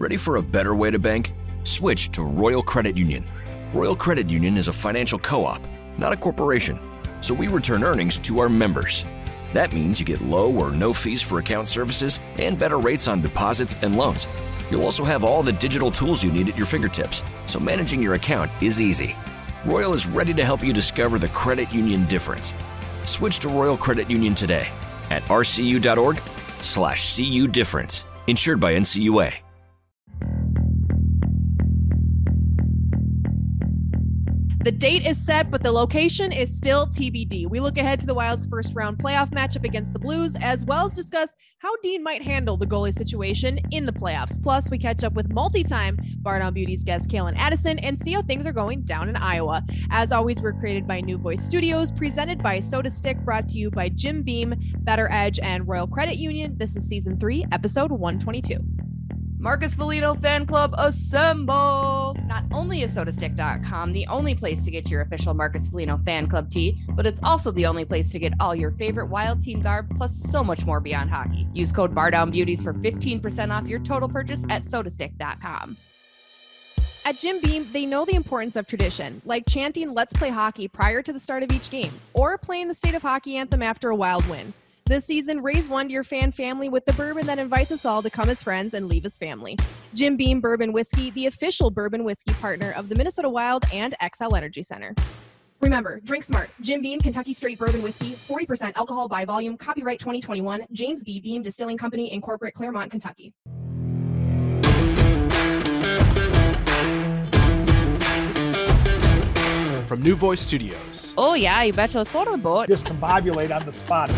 [0.00, 1.34] Ready for a better way to bank?
[1.62, 3.22] Switch to Royal Credit Union.
[3.74, 5.60] Royal Credit Union is a financial co op,
[5.98, 6.80] not a corporation,
[7.20, 9.04] so we return earnings to our members.
[9.52, 13.20] That means you get low or no fees for account services and better rates on
[13.20, 14.26] deposits and loans.
[14.70, 18.14] You'll also have all the digital tools you need at your fingertips, so managing your
[18.14, 19.14] account is easy.
[19.66, 22.54] Royal is ready to help you discover the credit union difference.
[23.04, 24.66] Switch to Royal Credit Union today
[25.10, 26.16] at rcu.org
[26.62, 28.06] slash cu difference.
[28.28, 29.34] Insured by NCUA.
[34.70, 37.50] The date is set, but the location is still TBD.
[37.50, 40.84] We look ahead to the Wild's first round playoff matchup against the Blues, as well
[40.84, 44.40] as discuss how Dean might handle the goalie situation in the playoffs.
[44.40, 48.12] Plus, we catch up with multi time Bar Down Beauties guest Calen Addison and see
[48.12, 49.66] how things are going down in Iowa.
[49.90, 53.88] As always, we're created by New Voice Studios, presented by SotaStick, brought to you by
[53.88, 56.56] Jim Beam, BettorEdge, and Royal Credit Union.
[56.56, 58.89] This is season three, episode 122.
[59.40, 62.14] Marcus Foligno Fan Club Assemble!
[62.26, 66.50] Not only is SotaStick.com the only place to get your official Marcus Foligno Fan Club
[66.50, 69.88] tee, but it's also the only place to get all your favorite Wild Team garb,
[69.96, 71.48] plus so much more beyond hockey.
[71.54, 75.78] Use code BARDOWNBEAUTIES for 15% off your total purchase at SotaStick.com.
[77.06, 81.00] At Jim Beam, they know the importance of tradition, like chanting Let's Play Hockey prior
[81.00, 83.96] to the start of each game, or playing the State of Hockey anthem after a
[83.96, 84.52] wild win.
[84.90, 88.02] This season, raise one to your fan family with the bourbon that invites us all
[88.02, 89.56] to come as friends and leave as family.
[89.94, 94.36] Jim Beam Bourbon Whiskey, the official bourbon whiskey partner of the Minnesota Wild and Xcel
[94.36, 94.92] Energy Center.
[95.60, 96.50] Remember, drink smart.
[96.60, 101.20] Jim Beam Kentucky Straight Bourbon Whiskey, 40% alcohol by volume, copyright 2021, James B.
[101.20, 103.32] Beam Distilling Company, Incorporate, Clermont, Kentucky.
[109.86, 111.98] From New Voice Studios, Oh, yeah, you betcha.
[111.98, 112.68] Let's go to the boat.
[112.68, 114.10] discombobulate on the spot.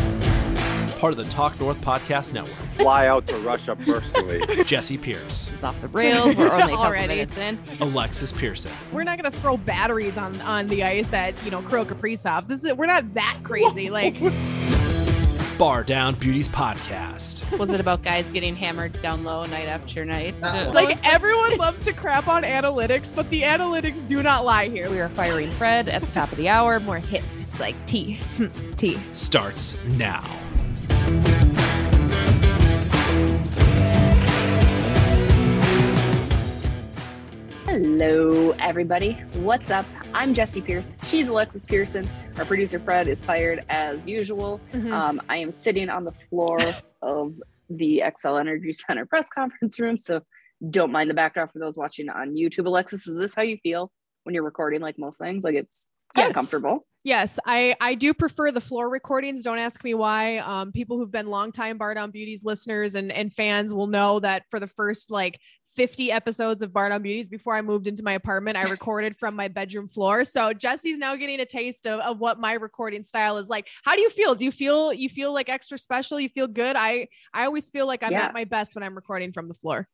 [1.02, 4.40] Part of the Talk North Podcast Network, fly out to Russia personally.
[4.64, 6.36] Jesse Pierce, This is off the rails.
[6.36, 7.08] We're only a couple Already.
[7.08, 7.58] minutes in.
[7.80, 11.60] Alexis Pearson, We're not going to throw batteries on on the ice at, you know,
[11.62, 12.46] Kirill Kaprizov.
[12.46, 13.90] This is we're not that crazy.
[13.90, 14.14] Like
[15.58, 17.58] Bar Down Beauties Podcast.
[17.58, 20.40] Was it about guys getting hammered down low night after night?
[20.40, 24.88] like everyone loves to crap on analytics, but the analytics do not lie here.
[24.88, 26.78] we are firing Fred at the top of the hour.
[26.78, 27.24] More hit.
[27.40, 28.20] It's like T.
[28.76, 29.00] T.
[29.14, 30.22] Starts now.
[38.76, 39.12] Everybody.
[39.34, 39.84] What's up?
[40.14, 40.96] I'm Jesse Pierce.
[41.06, 42.08] She's Alexis Pearson.
[42.38, 44.62] Our producer Fred is fired as usual.
[44.72, 44.90] Mhm.
[44.90, 46.56] Um, I am sitting on the floor
[47.02, 47.34] of
[47.68, 50.22] the Xcel Energy Center press conference room, so
[50.70, 52.64] don't mind the backdrop for those watching on YouTube.
[52.64, 53.92] Alexis, is this how you feel
[54.24, 54.80] when you're recording?
[54.80, 56.32] Like most things, like it's Yes.
[56.32, 56.86] comfortable.
[57.04, 59.42] Yes, I I do prefer the floor recordings.
[59.42, 60.38] Don't ask me why.
[60.38, 64.44] Um, people who've been longtime Bar Down Beauties listeners and and fans will know that
[64.50, 65.38] for the first like
[65.74, 69.34] 50 episodes of Bar Down Beauties before I moved into my apartment, I recorded from
[69.34, 70.24] my bedroom floor.
[70.24, 73.68] So Jesse's now getting a taste of, of what my recording style is like.
[73.84, 74.34] How do you feel?
[74.34, 76.20] Do you feel you feel like extra special?
[76.20, 76.76] You feel good?
[76.76, 78.26] I I always feel like I'm Yeah.
[78.26, 79.88] at my best when I'm recording from the floor.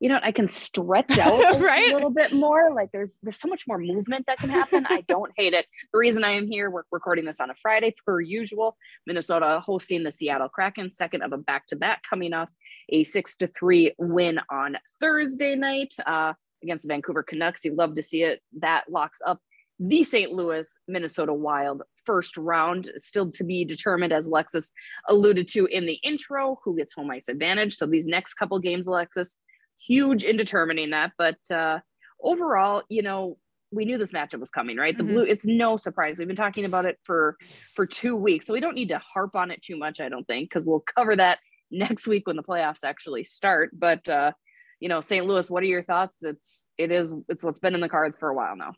[0.00, 2.72] You know, I can stretch out a little bit more.
[2.74, 4.86] Like there's there's so much more movement that can happen.
[4.88, 5.66] I don't hate it.
[5.92, 8.76] The reason I am here, we're recording this on a Friday per usual.
[9.06, 12.50] Minnesota hosting the Seattle Kraken, second of a back to back, coming off
[12.88, 17.64] a six to three win on Thursday night uh, against the Vancouver Canucks.
[17.64, 18.40] You love to see it.
[18.58, 19.40] That locks up
[19.80, 20.30] the St.
[20.30, 24.72] Louis Minnesota Wild first round, still to be determined, as Alexis
[25.08, 27.76] alluded to in the intro, who gets home ice advantage.
[27.76, 29.38] So these next couple games, Alexis,
[29.86, 31.12] huge in determining that.
[31.18, 31.80] But uh,
[32.22, 33.38] overall, you know,
[33.72, 34.96] we knew this matchup was coming, right?
[34.96, 35.08] The Mhm.
[35.08, 36.18] blue, it's no surprise.
[36.18, 37.36] We've been talking about it for
[37.74, 40.26] for two weeks, so we don't need to harp on it too much, I don't
[40.26, 41.38] think, because we'll cover that
[41.70, 43.70] next week when the playoffs actually start.
[43.72, 44.32] But uh,
[44.80, 45.24] you know, St.
[45.26, 46.24] Louis, what are your thoughts?
[46.24, 48.72] It's it is it's what's been in the cards for a while now.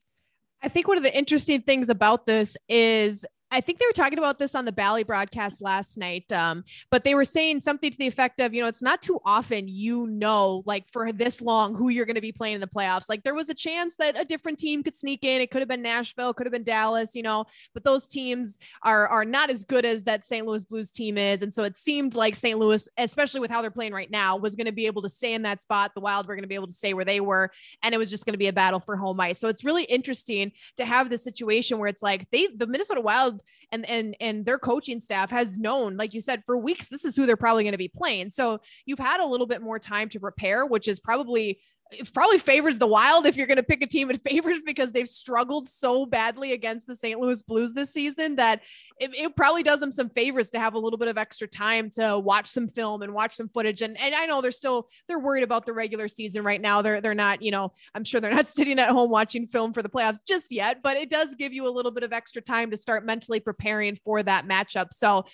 [0.62, 4.18] I think one of the interesting things about this is I think they were talking
[4.18, 7.98] about this on the Bally broadcast last night, um, but they were saying something to
[7.98, 11.74] the effect of, you know, it's not too often you know, like for this long,
[11.74, 13.10] who you're going to be playing in the playoffs.
[13.10, 15.43] Like there was a chance that a different team could sneak in.
[15.43, 17.44] It could have been Nashville, could have been Dallas, you know,
[17.75, 20.46] but those teams are are not as good as that St.
[20.46, 22.58] Louis Blues team is, and so it seemed like St.
[22.58, 25.34] Louis, especially with how they're playing right now, was going to be able to stay
[25.34, 25.93] in that spot.
[25.94, 27.50] The Wild were going to be able to stay where they were,
[27.82, 29.38] and it was just going to be a battle for home ice.
[29.38, 33.42] So it's really interesting to have this situation where it's like they the Minnesota Wild
[33.71, 37.17] and and and their coaching staff has known like you said for weeks this is
[37.17, 38.31] who they're probably going to be playing.
[38.31, 41.61] So you've had a little bit more time to prepare, which is probably
[41.93, 44.93] it probably favors the Wild if you're going to pick a team it favors because
[44.93, 47.19] they've struggled so badly against the St.
[47.21, 48.61] Louis Blues this season that
[48.99, 51.91] it, it, probably does them some favors to have a little bit of extra time
[51.91, 53.83] to watch some film and watch some footage.
[53.83, 56.83] And, and I know they're still they're worried about the regular season right now.
[56.83, 59.83] They're they're not, you know, I'm sure they're not sitting at home watching film for
[59.83, 62.71] the playoffs just yet, but it does give you a little bit of extra time
[62.71, 64.89] to start mentally preparing for that matchup.
[64.93, 65.25] So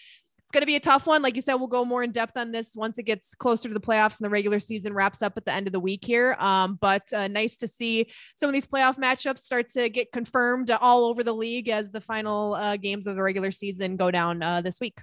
[0.48, 1.20] it's going to be a tough one.
[1.20, 3.74] Like you said, we'll go more in depth on this once it gets closer to
[3.74, 6.36] the playoffs and the regular season wraps up at the end of the week here.
[6.38, 10.70] Um, but uh, nice to see some of these playoff matchups start to get confirmed
[10.70, 14.42] all over the league as the final uh, games of the regular season go down
[14.42, 14.96] uh, this week.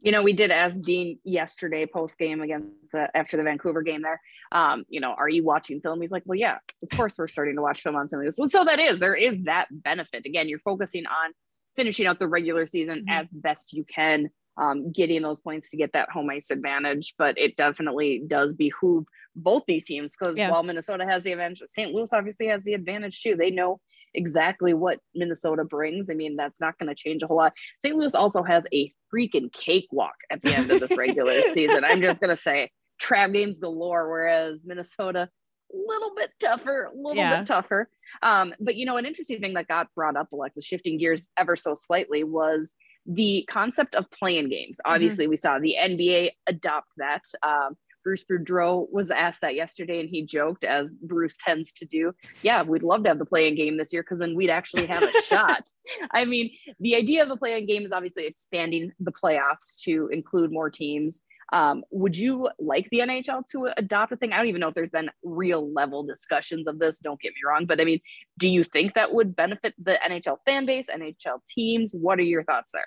[0.00, 4.02] You know, we did ask Dean yesterday post game against uh, after the Vancouver game
[4.02, 4.20] there.
[4.50, 6.00] Um, you know, are you watching film?
[6.00, 8.34] He's like, well, yeah, of course we're starting to watch film on some of this.
[8.34, 10.26] So, so that is there is that benefit.
[10.26, 11.32] Again, you're focusing on
[11.76, 13.10] finishing out the regular season mm-hmm.
[13.10, 17.14] as best you can um, getting those points to get that home ice advantage.
[17.18, 19.04] But it definitely does behoove
[19.34, 20.50] both these teams because yeah.
[20.50, 21.92] while Minnesota has the advantage, St.
[21.92, 23.36] Louis obviously has the advantage too.
[23.36, 23.80] They know
[24.14, 26.08] exactly what Minnesota brings.
[26.10, 27.52] I mean, that's not going to change a whole lot.
[27.80, 27.96] St.
[27.96, 31.84] Louis also has a freaking cakewalk at the end of this regular season.
[31.84, 35.28] I'm just going to say trap games galore, whereas Minnesota
[35.72, 37.38] a little bit tougher, a little yeah.
[37.38, 37.88] bit tougher.
[38.22, 41.56] Um, but you know, an interesting thing that got brought up, Alexis, shifting gears ever
[41.56, 42.74] so slightly, was
[43.06, 44.78] the concept of play-in games.
[44.78, 44.94] Mm-hmm.
[44.94, 45.30] Obviously, mm-hmm.
[45.30, 47.22] we saw the NBA adopt that.
[47.42, 52.12] Um, Bruce Boudreau was asked that yesterday, and he joked, as Bruce tends to do,
[52.40, 55.02] "Yeah, we'd love to have the play-in game this year because then we'd actually have
[55.02, 55.64] a shot."
[56.12, 60.52] I mean, the idea of a play-in game is obviously expanding the playoffs to include
[60.52, 61.20] more teams.
[61.52, 64.32] Um, would you like the NHL to adopt a thing?
[64.32, 66.98] I don't even know if there's been real level discussions of this.
[66.98, 68.00] Don't get me wrong, but I mean,
[68.38, 71.94] do you think that would benefit the NHL fan base, NHL teams?
[71.94, 72.86] What are your thoughts there?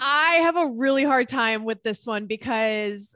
[0.00, 3.14] I have a really hard time with this one because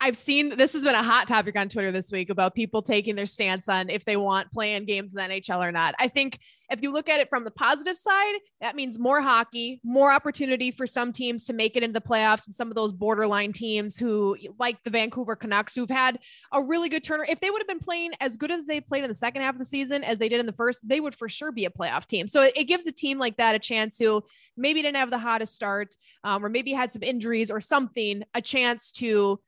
[0.00, 3.16] I've seen this has been a hot topic on Twitter this week about people taking
[3.16, 5.96] their stance on if they want play-in games in the NHL or not.
[5.98, 6.38] I think
[6.70, 10.70] if you look at it from the positive side, that means more hockey, more opportunity
[10.70, 13.96] for some teams to make it into the playoffs and some of those borderline teams
[13.96, 16.20] who like the Vancouver Canucks who've had
[16.52, 17.26] a really good turner.
[17.28, 19.54] If they would have been playing as good as they played in the second half
[19.54, 21.70] of the season as they did in the first, they would for sure be a
[21.70, 22.28] playoff team.
[22.28, 24.22] So it, gives a team like that a chance who
[24.54, 28.42] maybe didn't have the hottest start um, or maybe had some injuries or something, a
[28.42, 29.40] chance to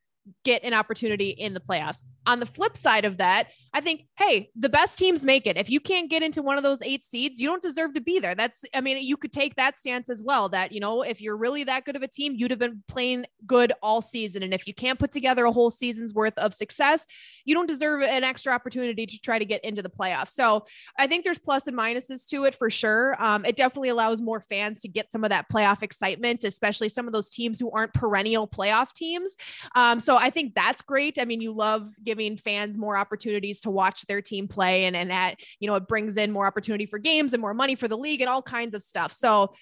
[0.45, 2.05] get an opportunity in the playoffs.
[2.27, 5.57] On the flip side of that, I think, hey, the best teams make it.
[5.57, 8.19] If you can't get into one of those eight seeds, you don't deserve to be
[8.19, 8.35] there.
[8.35, 11.37] That's, I mean, you could take that stance as well that, you know, if you're
[11.37, 14.43] really that good of a team, you'd have been playing good all season.
[14.43, 17.07] And if you can't put together a whole season's worth of success,
[17.45, 20.31] you don't deserve an extra opportunity to try to get into the playoffs.
[20.31, 20.65] So
[20.99, 23.17] I think there's plus and minuses to it for sure.
[23.23, 27.07] Um, it definitely allows more fans to get some of that playoff excitement, especially some
[27.07, 29.37] of those teams who aren't perennial playoff teams.
[29.77, 31.19] Um, so I think that's great.
[31.21, 35.13] I mean, you love giving fans more opportunities to watch their team play and, and
[35.13, 37.97] at, you know, it brings in more opportunity for games and more money for the
[37.97, 39.13] league and all kinds of stuff.
[39.13, 39.55] So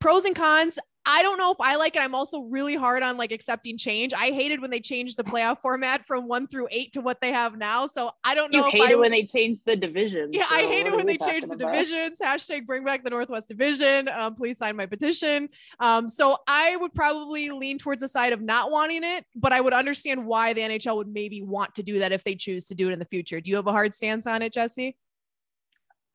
[0.00, 0.78] pros and cons.
[1.08, 2.02] I don't know if I like it.
[2.02, 4.12] I'm also really hard on like accepting change.
[4.12, 7.32] I hated when they changed the playoff format from one through eight to what they
[7.32, 7.86] have now.
[7.86, 8.66] So I don't know.
[8.66, 10.30] You hate it when they changed the divisions.
[10.32, 11.72] Yeah, so I hate it when they changed the about?
[11.72, 12.18] divisions.
[12.18, 14.08] Hashtag bring back the Northwest Division.
[14.08, 15.48] Um, please sign my petition.
[15.78, 19.60] Um, so I would probably lean towards the side of not wanting it, but I
[19.60, 22.74] would understand why the NHL would maybe want to do that if they choose to
[22.74, 23.40] do it in the future.
[23.40, 24.96] Do you have a hard stance on it, Jesse?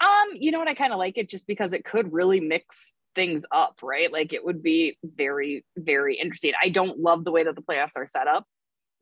[0.02, 0.68] Um, you know what?
[0.68, 4.12] I kind of like it just because it could really mix things up, right?
[4.12, 6.54] Like it would be very, very interesting.
[6.62, 8.46] I don't love the way that the playoffs are set up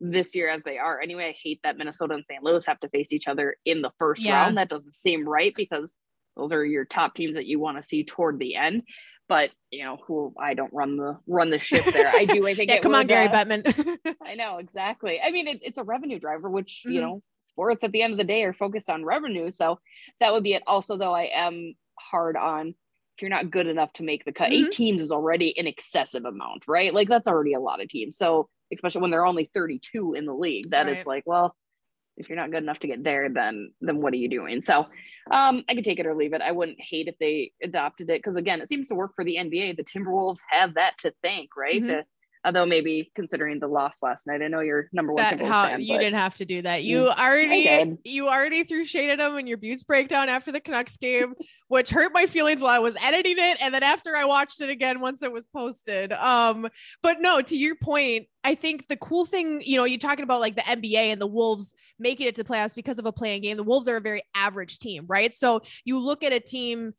[0.00, 1.00] this year as they are.
[1.00, 2.42] Anyway, I hate that Minnesota and St.
[2.42, 4.44] Louis have to face each other in the first yeah.
[4.44, 4.56] round.
[4.56, 5.94] That doesn't seem right because
[6.36, 8.82] those are your top teams that you want to see toward the end.
[9.28, 12.10] But you know, who I don't run the run the ship there.
[12.12, 12.48] I do.
[12.48, 12.68] I think.
[12.70, 13.98] yeah, come on, Gary uh, Bettman.
[14.26, 15.20] I know exactly.
[15.24, 16.94] I mean, it, it's a revenue driver, which mm-hmm.
[16.94, 19.52] you know, sports at the end of the day are focused on revenue.
[19.52, 19.78] So
[20.18, 20.64] that would be it.
[20.66, 22.74] Also, though, I am hard on
[23.20, 24.66] you're not good enough to make the cut, mm-hmm.
[24.66, 26.92] eight teams is already an excessive amount, right?
[26.94, 28.16] Like that's already a lot of teams.
[28.16, 30.96] So especially when there are only 32 in the league, that right.
[30.96, 31.54] it's like, well,
[32.16, 34.60] if you're not good enough to get there, then then what are you doing?
[34.60, 34.86] So
[35.30, 36.42] um, I could take it or leave it.
[36.42, 39.36] I wouldn't hate if they adopted it because again, it seems to work for the
[39.36, 39.76] NBA.
[39.76, 41.82] The Timberwolves have that to thank, right?
[41.82, 41.92] Mm-hmm.
[41.92, 42.04] To
[42.44, 45.22] Although maybe considering the loss last night, I know you're number one.
[45.22, 46.82] That, how, fan, you didn't have to do that.
[46.82, 50.60] You mm, already you already threw shade at them in your Beauts breakdown after the
[50.60, 51.34] Canucks game,
[51.68, 54.70] which hurt my feelings while I was editing it, and then after I watched it
[54.70, 56.12] again once it was posted.
[56.12, 56.68] Um,
[57.02, 60.40] but no, to your point, I think the cool thing, you know, you're talking about
[60.40, 63.58] like the NBA and the Wolves making it to playoffs because of a play-in game.
[63.58, 65.34] The Wolves are a very average team, right?
[65.34, 66.94] So you look at a team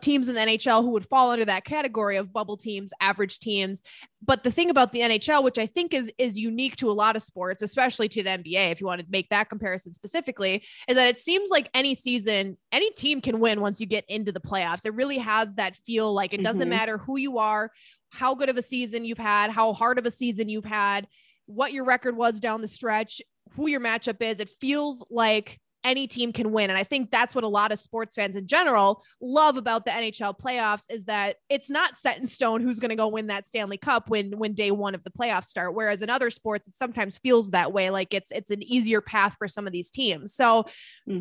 [0.00, 3.82] teams in the NHL who would fall under that category of bubble teams, average teams.
[4.22, 7.16] But the thing about the NHL, which I think is is unique to a lot
[7.16, 10.96] of sports, especially to the NBA, if you want to make that comparison specifically, is
[10.96, 14.40] that it seems like any season, any team can win once you get into the
[14.40, 14.86] playoffs.
[14.86, 16.70] It really has that feel like it doesn't Mhm.
[16.70, 17.70] matter who you are,
[18.10, 21.06] how good of a season you've had, how hard of a season you've had,
[21.46, 23.20] what your record was down the stretch,
[23.56, 24.40] who your matchup is.
[24.40, 26.70] It feels like any team can win.
[26.70, 29.90] And I think that's what a lot of sports fans in general love about the
[29.90, 33.46] NHL playoffs is that it's not set in stone who's going to go win that
[33.46, 36.74] Stanley Cup when when day 1 of the playoffs start whereas in other sports it
[36.76, 40.34] sometimes feels that way like it's it's an easier path for some of these teams.
[40.34, 40.64] So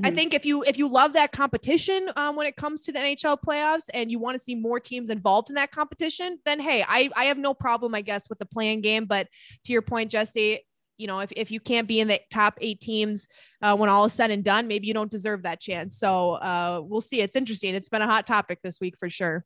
[0.05, 0.15] I Mhm.
[0.15, 3.38] think if you if you love that competition um, when it comes to the NHL
[3.46, 7.10] playoffs and you want to see more teams involved in that competition, then hey, I
[7.15, 9.05] I have no problem I guess with the play-in game.
[9.05, 9.27] But
[9.65, 10.65] to your point, Jesse,
[10.97, 13.27] you know if if you can't be in the top eight teams
[13.62, 15.97] uh, when all is said and done, maybe you don't deserve that chance.
[15.97, 17.21] So uh, we'll see.
[17.21, 17.75] It's interesting.
[17.75, 19.45] It's been a hot topic this week for sure.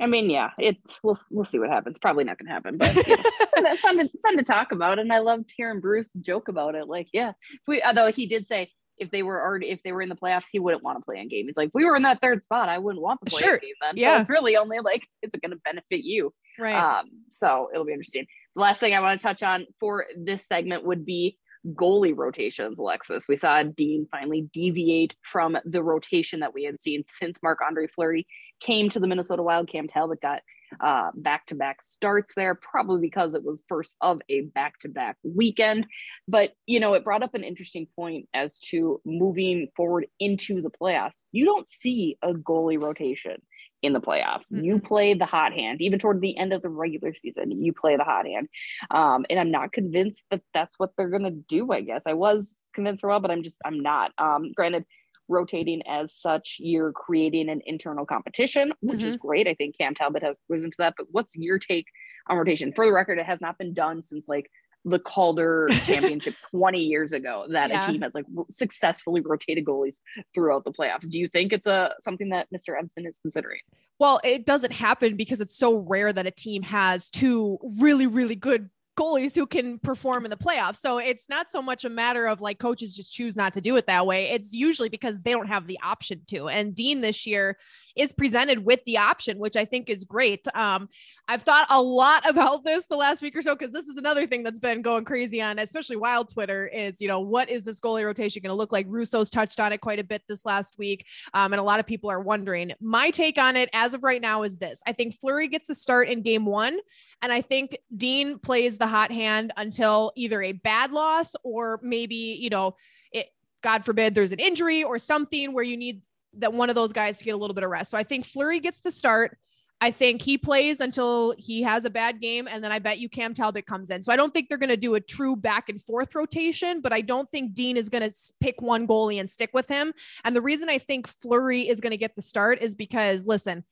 [0.00, 1.98] I mean, yeah, it's we'll we'll see what happens.
[2.00, 3.16] Probably not going to happen, but you
[3.62, 4.98] know, fun to fun to talk about.
[4.98, 6.88] And I loved hearing Bruce joke about it.
[6.88, 7.32] Like, yeah,
[7.68, 10.46] we although he did say if they were already if they were in the playoffs,
[10.50, 11.46] he wouldn't want to play in game.
[11.46, 13.58] He's like, if we were in that third spot, I wouldn't want to play Sure.
[13.58, 13.96] game then.
[13.96, 14.16] Yeah.
[14.16, 16.32] so it's really only like it's going to benefit you.
[16.58, 16.74] Right.
[16.74, 18.26] Um, so it'll be interesting.
[18.54, 21.38] The last thing I want to touch on for this segment would be
[21.72, 23.26] goalie rotations, Alexis.
[23.28, 27.86] We saw Dean finally deviate from the rotation that we had seen since Marc Andre
[27.86, 28.26] Fleury
[28.60, 29.68] came to the Minnesota Wild.
[29.68, 30.42] Cam Talbot got
[30.80, 35.86] uh, back-to-back starts there, probably because it was first of a back-to-back weekend.
[36.28, 40.70] But you know, it brought up an interesting point as to moving forward into the
[40.70, 41.24] playoffs.
[41.32, 43.40] You don't see a goalie rotation
[43.84, 44.50] in the playoffs.
[44.50, 47.50] You play the hot hand, even toward the end of the regular season.
[47.62, 48.48] You play the hot hand,
[48.90, 51.70] um, and I'm not convinced that that's what they're gonna do.
[51.72, 54.12] I guess I was convinced for a while, but I'm just I'm not.
[54.18, 54.84] Um, granted,
[55.28, 59.48] rotating as such, you're creating an internal competition, which is great.
[59.48, 60.94] I think Cam Talbot has risen to that.
[60.96, 61.86] But what's your take
[62.28, 62.72] on rotation?
[62.74, 64.50] For the record, it has not been done since like
[64.84, 67.84] the Calder Championship 20 years ago that Yeah.
[67.88, 70.00] a team has like successfully rotated goalies
[70.34, 71.08] throughout the playoffs.
[71.08, 72.78] Do you think it's a something that Mr.
[72.78, 73.60] Evason is considering?
[73.98, 78.34] Well, it doesn't happen because it's so rare that a team has two really, really
[78.36, 80.76] good goalies who can perform in the playoffs.
[80.76, 83.74] So it's not so much a matter of like coaches just choose not to do
[83.76, 84.30] it that way.
[84.30, 86.48] It's usually because they don't have the option to.
[86.48, 87.56] And Dean this year
[87.96, 90.46] is presented with the option, which I think is great.
[90.54, 90.88] Um,
[91.28, 94.26] I've thought a lot about this the last week or so because this is another
[94.26, 96.66] thing that's been going crazy on, especially Wild Twitter.
[96.66, 98.86] Is you know what is this goalie rotation going to look like?
[98.88, 101.86] Russo's touched on it quite a bit this last week, um, and a lot of
[101.86, 102.72] people are wondering.
[102.80, 105.74] My take on it as of right now is this: I think Fleury gets the
[105.74, 106.78] start in Game One,
[107.22, 112.38] and I think Dean plays the hot hand until either a bad loss or maybe
[112.40, 112.76] you know
[113.12, 113.28] it.
[113.62, 116.02] God forbid there's an injury or something where you need
[116.38, 117.90] that one of those guys to get a little bit of rest.
[117.90, 119.36] So I think Fleury gets the start.
[119.80, 123.08] I think he plays until he has a bad game, and then I bet you
[123.08, 124.02] Cam Talbot comes in.
[124.02, 126.92] So I don't think they're going to do a true back and forth rotation, but
[126.92, 129.92] I don't think Dean is going to pick one goalie and stick with him.
[130.22, 133.64] And the reason I think Fleury is going to get the start is because, listen,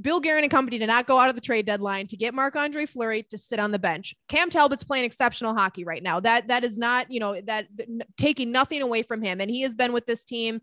[0.00, 2.56] Bill Guerin and company did not go out of the trade deadline to get Marc
[2.56, 4.14] Andre Fleury to sit on the bench.
[4.28, 6.18] Cam Talbot's playing exceptional hockey right now.
[6.18, 9.40] That that is not, you know, that, that taking nothing away from him.
[9.40, 10.62] And he has been with this team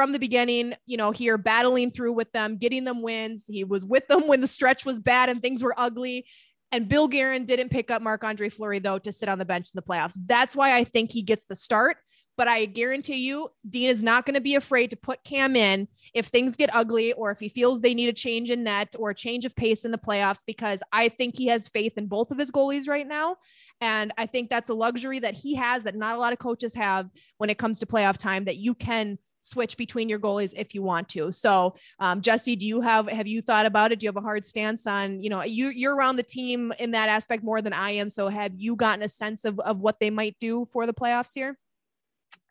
[0.00, 3.44] from the beginning, you know, here battling through with them, getting them wins.
[3.46, 6.24] He was with them when the stretch was bad and things were ugly.
[6.72, 9.66] And Bill Guerin didn't pick up Marc Andre Fleury, though, to sit on the bench
[9.66, 10.16] in the playoffs.
[10.24, 11.98] That's why I think he gets the start.
[12.38, 15.86] But I guarantee you, Dean is not going to be afraid to put Cam in
[16.14, 19.10] if things get ugly or if he feels they need a change in net or
[19.10, 22.30] a change of pace in the playoffs, because I think he has faith in both
[22.30, 23.36] of his goalies right now.
[23.82, 26.74] And I think that's a luxury that he has that not a lot of coaches
[26.74, 30.74] have when it comes to playoff time that you can switch between your goalies if
[30.74, 31.32] you want to.
[31.32, 34.00] So, um, Jesse, do you have have you thought about it?
[34.00, 36.92] Do you have a hard stance on you know you you're around the team in
[36.92, 38.08] that aspect more than I am.
[38.08, 41.30] So, have you gotten a sense of of what they might do for the playoffs
[41.34, 41.58] here?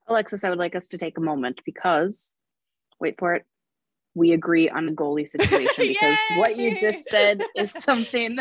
[0.07, 2.35] Alexis, I would like us to take a moment because,
[2.99, 3.45] wait for it,
[4.15, 8.37] we agree on the goalie situation because what you just said is something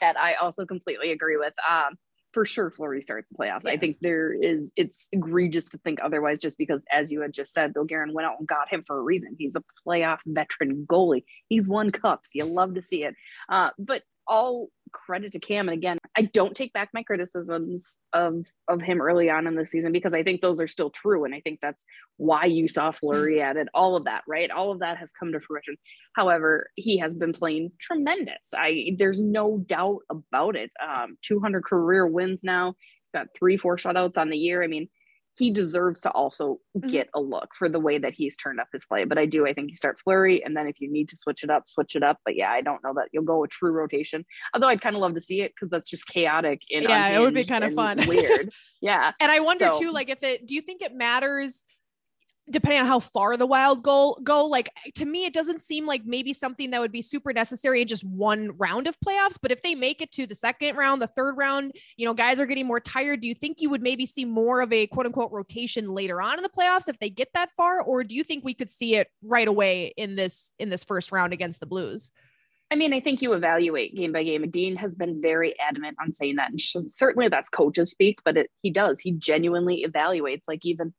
[0.00, 1.54] that I also completely agree with.
[1.68, 1.96] Um,
[2.32, 3.66] for sure, Fleury starts the playoffs.
[3.66, 7.52] I think there is, it's egregious to think otherwise just because, as you had just
[7.52, 9.34] said, Bill Guerin went out and got him for a reason.
[9.38, 11.24] He's a playoff veteran goalie.
[11.48, 12.30] He's won cups.
[12.34, 13.14] You love to see it.
[13.48, 15.68] Uh, but all credit to Cam.
[15.68, 19.66] And again, I don't take back my criticisms of of him early on in the
[19.66, 21.24] season because I think those are still true.
[21.24, 21.84] And I think that's
[22.16, 24.50] why you saw Fleury added all of that, right?
[24.50, 25.76] All of that has come to fruition.
[26.14, 28.52] However, he has been playing tremendous.
[28.54, 30.70] I there's no doubt about it.
[30.84, 32.74] Um, 200 career wins now.
[33.02, 34.62] He's got three, four shutouts on the year.
[34.62, 34.88] I mean,
[35.38, 36.88] he deserves to also Mhm.
[36.90, 39.04] get a look for the way that he's turned up his play.
[39.04, 41.44] But I do, I think you start Fleury, and then if you need to switch
[41.44, 42.18] it up, switch it up.
[42.24, 44.24] But yeah, I don't know that you'll go a true rotation.
[44.54, 47.20] Although I'd kind of love to see it because that's just chaotic and Yeah, it
[47.20, 47.98] would be kinda fun.
[48.08, 48.50] weird.
[48.80, 51.64] Yeah, And I wonder So- too, like if it do you think it matters
[52.48, 54.46] depending on how far the wild goal go?
[54.46, 57.88] Like to me, it doesn't seem like maybe something that would be super necessary in
[57.88, 59.36] just one round of playoffs.
[59.40, 62.40] But if they make it to the second round, the third round, you know, guys
[62.40, 63.20] are getting more tired.
[63.20, 66.38] Do you think you would maybe see more of a quote unquote rotation later on
[66.38, 67.82] in the playoffs if they get that far?
[67.82, 71.12] Or do you think we could see it right away in this in this first
[71.12, 72.10] round against the blues?
[72.72, 74.48] I mean, I think you evaluate game by game.
[74.48, 78.50] Dean has been very adamant on saying that, and certainly that's coaches speak, but it,
[78.62, 79.00] he does.
[79.00, 80.44] He genuinely evaluates.
[80.46, 80.94] Like even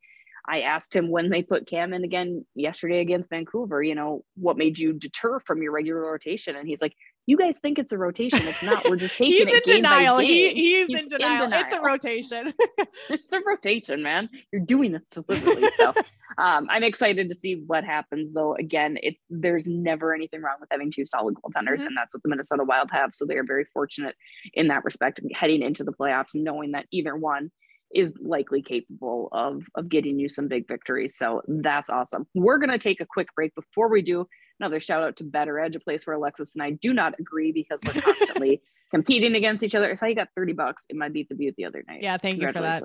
[0.47, 3.81] I asked him when they put Cam in again yesterday against Vancouver.
[3.83, 6.55] You know, what made you deter from your regular rotation?
[6.55, 6.95] And he's like,
[7.27, 8.39] "You guys think it's a rotation?
[8.43, 8.89] It's not.
[8.89, 10.17] We're just taking He's it in game by denial.
[10.19, 10.55] He, game.
[10.55, 11.49] he's, He's in in denial.
[11.53, 12.53] It's a rotation.
[13.09, 14.29] it's a rotation, man.
[14.51, 15.69] You're doing this deliberately.
[15.77, 15.93] So
[16.37, 18.55] um, I'm excited to see what happens, though.
[18.55, 21.87] Again, it there's never anything wrong with having two solid goaltenders, Mhm.
[21.87, 23.13] and that's what the Minnesota Wild have.
[23.13, 24.15] So they are very fortunate
[24.53, 27.51] in that respect, heading into the playoffs, knowing that either one
[27.93, 31.17] is likely capable of of getting you some big victories.
[31.17, 32.27] So that's awesome.
[32.33, 33.53] We're gonna take a quick break.
[33.55, 34.27] Before we do,
[34.59, 37.79] another shout out to BettorEdge, a place where Alexis and I do not agree because
[37.85, 39.89] we're constantly competing against each other.
[39.89, 42.01] I saw you got 30 bucks in my beat the butte the other night.
[42.03, 42.83] yeah, thank you for that.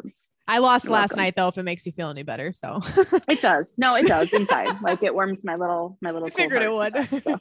[0.49, 1.17] I lost You're last welcome.
[1.25, 2.53] night though, if it makes you feel any better.
[2.53, 2.81] So
[3.29, 3.75] It does.
[3.79, 4.81] No, it does inside.
[4.83, 6.29] like it warms my little my little.
[6.29, 7.23] I figured it would.
[7.23, 7.39] so.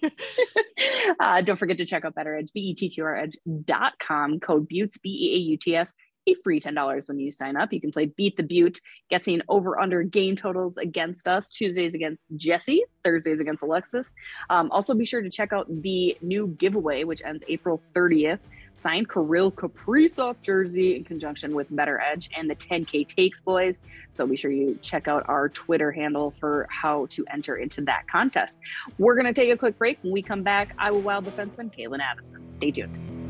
[1.20, 5.96] uh, don't forget to check out BettorEdge, B-E-T-T-R Edge.com, code Beauts, B-E-A-U-T-S.
[6.28, 7.72] A free $10 when you sign up.
[7.72, 11.52] You can play Beat the Butte, guessing over under game totals against us.
[11.52, 14.14] Tuesdays against Jesse, Thursdays against Alexis.
[14.50, 18.40] Um, also, be sure to check out the new giveaway, which ends April 30th.
[18.76, 23.84] Signed Kirill Kaprizov jersey in conjunction with BettorEdge and the 10K Takes Boys.
[24.12, 28.08] So be sure you check out our Twitter handle for how to enter into that
[28.10, 28.58] contest.
[28.98, 30.00] We're going to take a quick break.
[30.02, 32.52] When we come back, Iowa Wild defenseman Calen Addison.
[32.52, 33.25] Stay tuned.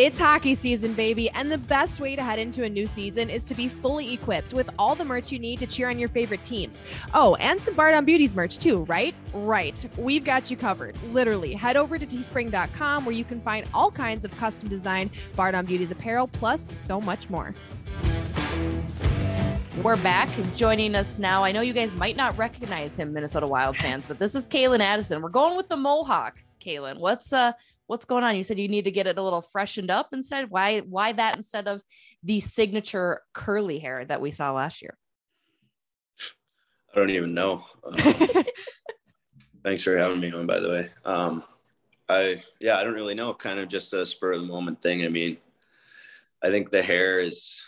[0.00, 3.42] It's hockey season, baby, and the best way to head into a new season is
[3.46, 6.44] to be fully equipped with all the merch you need to cheer on your favorite
[6.44, 6.78] teams.
[7.14, 9.12] Oh, and some Bar Down Beauties merch too, right?
[9.34, 9.84] Right.
[9.96, 10.96] We've got you covered.
[11.10, 15.50] Literally, head over to teespring.com where you can find all kinds of custom designed Bar
[15.50, 17.52] Down Beauties apparel, plus so much more.
[19.82, 20.28] We're back.
[20.54, 21.42] Joining us now.
[21.42, 24.78] I know you guys might not recognize him, Minnesota Wild fans, but this is Calen
[24.78, 25.20] Addison.
[25.20, 26.38] We're going with the Mohawk.
[26.60, 27.52] Calen, what's uh
[27.88, 28.36] what's going on?
[28.36, 30.50] You said you need to get it a little freshened up instead.
[30.50, 31.82] Why why that instead of
[32.22, 34.96] the signature curly hair that we saw last year?
[36.94, 37.64] I don't even know.
[37.84, 37.96] Um,
[39.64, 40.90] thanks for having me on, by the way.
[41.04, 41.42] Um,
[42.08, 43.34] I yeah, I don't really know.
[43.34, 45.04] Kind of just a spur of the moment thing.
[45.04, 45.38] I mean,
[46.42, 47.62] I think the hair is,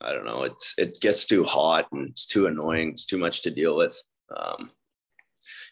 [0.00, 0.42] I don't know.
[0.42, 2.90] It's it gets too hot and it's too annoying.
[2.90, 4.02] It's too much to deal with.
[4.34, 4.70] Um,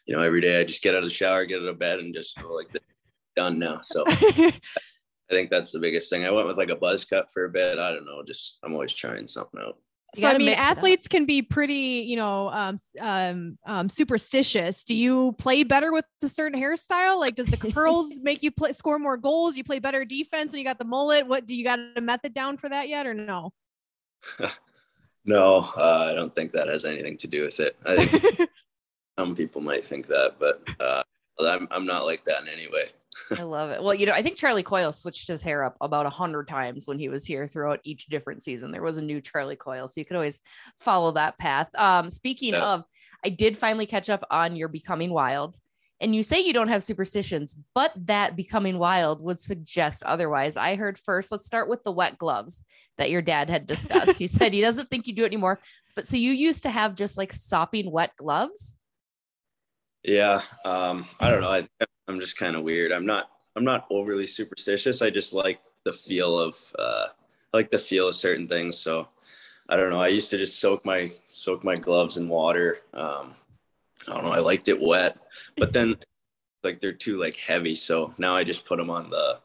[0.06, 2.00] you know, every day I just get out of the shower, get out of bed,
[2.00, 2.82] and just go like this.
[3.40, 3.78] Done now.
[3.80, 4.52] So I
[5.30, 6.26] think that's the biggest thing.
[6.26, 7.78] I went with like a buzz cut for a bit.
[7.78, 8.22] I don't know.
[8.22, 9.78] Just I'm always trying something out.
[10.14, 10.76] You So I mean, mix it up.
[10.76, 14.84] athletes can be pretty, you know, um, um, um, superstitious.
[14.84, 17.18] Do you play better with a certain hairstyle?
[17.18, 19.56] Like, does the curls make you play score more goals?
[19.56, 21.26] You play better defense when you got the mullet.
[21.26, 23.52] What do you got a method down for that yet, or no?
[25.24, 27.76] No, uh, I don't think that has anything to do with it.
[27.84, 28.50] I think
[29.18, 31.02] some people might think that, but uh,
[31.38, 32.86] I'm I'm not like that in any way.
[33.36, 33.82] I love it.
[33.82, 36.86] Well, you know, I think Charlie Coyle switched his hair up about a hundred times
[36.86, 38.70] when he was here throughout each different season.
[38.70, 40.40] There was a new Charlie Coyle, so you could always
[40.78, 41.68] follow that path.
[41.74, 42.64] Um, speaking Yeah.
[42.64, 42.84] of,
[43.24, 45.56] I did finally catch up on your Becoming Wild,
[46.00, 50.56] and you say you don't have superstitions, but that Becoming Wild would suggest otherwise.
[50.56, 51.30] I heard first.
[51.32, 52.62] Let's start with the wet gloves
[52.96, 54.18] that your dad had discussed.
[54.18, 55.58] he said he doesn't think you do it anymore,
[55.96, 58.76] but so you used to have just like sopping wet gloves.
[60.02, 61.50] Yeah, um, I don't know.
[61.50, 61.66] I,
[62.10, 62.92] I'm just kind of weird.
[62.92, 65.02] I'm not I'm not overly superstitious.
[65.02, 67.06] I just like the feel of uh,
[67.52, 68.78] I like the feel of certain things.
[68.78, 69.08] So
[69.68, 70.00] I don't know.
[70.00, 72.78] I used to just soak my soak my gloves in water.
[72.92, 73.34] Um,
[74.08, 74.32] I don't know.
[74.32, 75.18] I liked it wet,
[75.56, 75.96] but then
[76.64, 77.74] like they're too like heavy.
[77.74, 79.38] So now I just put them on the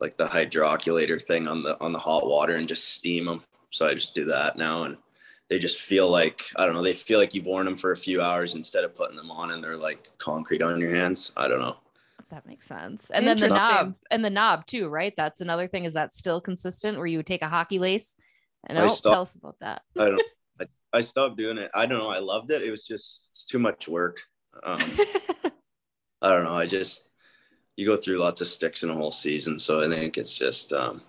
[0.00, 3.42] like the hydrocollator thing on the on the hot water and just steam them.
[3.70, 4.96] So I just do that now and
[5.48, 6.82] they just feel like I don't know.
[6.82, 9.50] They feel like you've worn them for a few hours instead of putting them on
[9.50, 11.32] and they're like concrete on your hands.
[11.36, 11.76] I don't know.
[12.30, 13.10] That makes sense.
[13.10, 15.12] And then the knob and the knob too, right?
[15.16, 15.84] That's another thing.
[15.84, 18.14] Is that still consistent where you would take a hockey lace?
[18.66, 19.82] And I oh, stopped- tell us about that.
[19.98, 20.22] I don't.
[20.60, 21.70] I, I stopped doing it.
[21.74, 22.08] I don't know.
[22.08, 22.62] I loved it.
[22.62, 24.20] It was just it's too much work.
[24.62, 24.80] Um,
[26.22, 26.56] I don't know.
[26.56, 27.02] I just
[27.76, 30.72] you go through lots of sticks in a whole season, so I think it's just
[30.72, 31.02] um,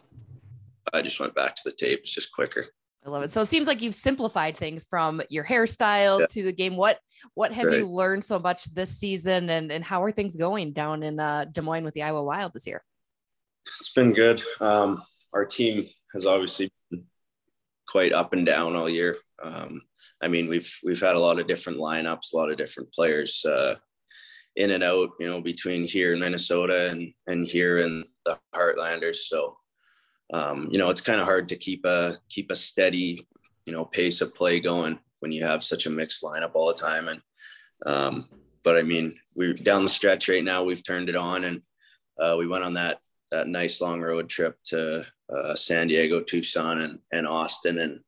[0.94, 2.00] I just went back to the tape.
[2.00, 2.68] It's just quicker.
[3.06, 3.32] I love it.
[3.32, 6.26] So it seems like you've simplified things from your hairstyle yeah.
[6.28, 6.76] to the game.
[6.76, 7.00] What
[7.34, 7.80] what have right.
[7.80, 11.46] you learned so much this season and, and how are things going down in uh,
[11.52, 12.84] Des Moines with the Iowa Wild this year?
[13.80, 14.44] It's been good.
[14.60, 15.02] Um,
[15.34, 17.06] our team has obviously been
[17.88, 19.18] quite up and down all year.
[19.42, 19.82] Um,
[20.22, 23.44] I mean, we've we've had a lot of different lineups, a lot of different players
[23.46, 23.76] uh,
[24.56, 25.10] in and out.
[25.20, 29.16] You know, between here in Minnesota and and here in the Heartlanders.
[29.28, 29.58] So,
[30.32, 33.28] um, you know, it's kind of hard to keep a keep a steady,
[33.66, 36.80] you know, pace of play going when you have such a mixed lineup all the
[36.80, 37.08] time.
[37.08, 37.22] And
[37.86, 38.30] um,
[38.64, 40.64] but I mean, we're down the stretch right now.
[40.64, 41.62] We've turned it on, and
[42.20, 43.00] uh, we went on that
[43.32, 48.00] that nice long road trip to uh, San Diego, Tucson, and and Austin, and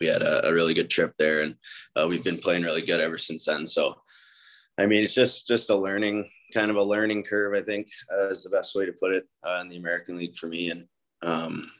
[0.00, 1.56] we had a, a really good trip there, and
[1.96, 3.66] uh, we've been playing really good ever since then.
[3.66, 3.96] So,
[4.78, 7.54] I mean, it's just just a learning kind of a learning curve.
[7.54, 10.36] I think uh, is the best way to put it uh, in the American League
[10.36, 10.86] for me, and
[11.22, 11.70] um,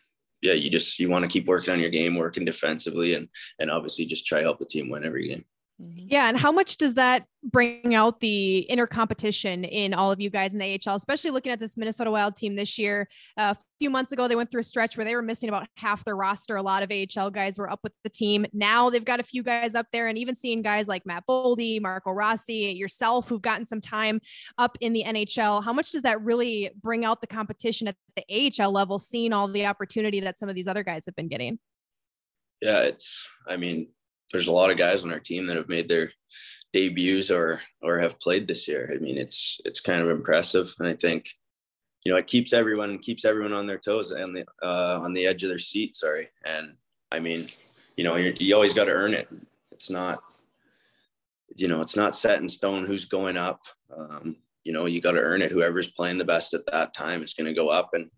[0.42, 3.28] yeah, you just you want to keep working on your game, working defensively, and
[3.60, 5.44] and obviously just try help the team win every game.
[5.82, 6.06] Mm-hmm.
[6.08, 6.28] Yeah.
[6.28, 10.52] And how much does that bring out the inner competition in all of you guys
[10.52, 13.08] in the AHL, especially looking at this Minnesota Wild team this year?
[13.36, 15.66] Uh, a few months ago, they went through a stretch where they were missing about
[15.76, 16.54] half their roster.
[16.54, 18.46] A lot of AHL guys were up with the team.
[18.52, 21.80] Now they've got a few guys up there, and even seeing guys like Matt Boldy,
[21.80, 24.20] Marco Rossi, yourself, who've gotten some time
[24.58, 25.64] up in the NHL.
[25.64, 29.48] How much does that really bring out the competition at the AHL level, seeing all
[29.48, 31.58] the opportunity that some of these other guys have been getting?
[32.60, 33.88] Yeah, it's, I mean,
[34.32, 36.10] there's a lot of guys on our team that have made their
[36.72, 38.90] debuts or or have played this year.
[38.92, 41.28] I mean, it's it's kind of impressive, and I think
[42.04, 45.26] you know it keeps everyone keeps everyone on their toes and the uh, on the
[45.26, 45.96] edge of their seat.
[45.96, 46.74] Sorry, and
[47.10, 47.48] I mean,
[47.96, 49.28] you know, you always got to earn it.
[49.70, 50.22] It's not
[51.54, 53.60] you know it's not set in stone who's going up.
[53.96, 55.52] Um, you know, you got to earn it.
[55.52, 58.10] Whoever's playing the best at that time is going to go up, and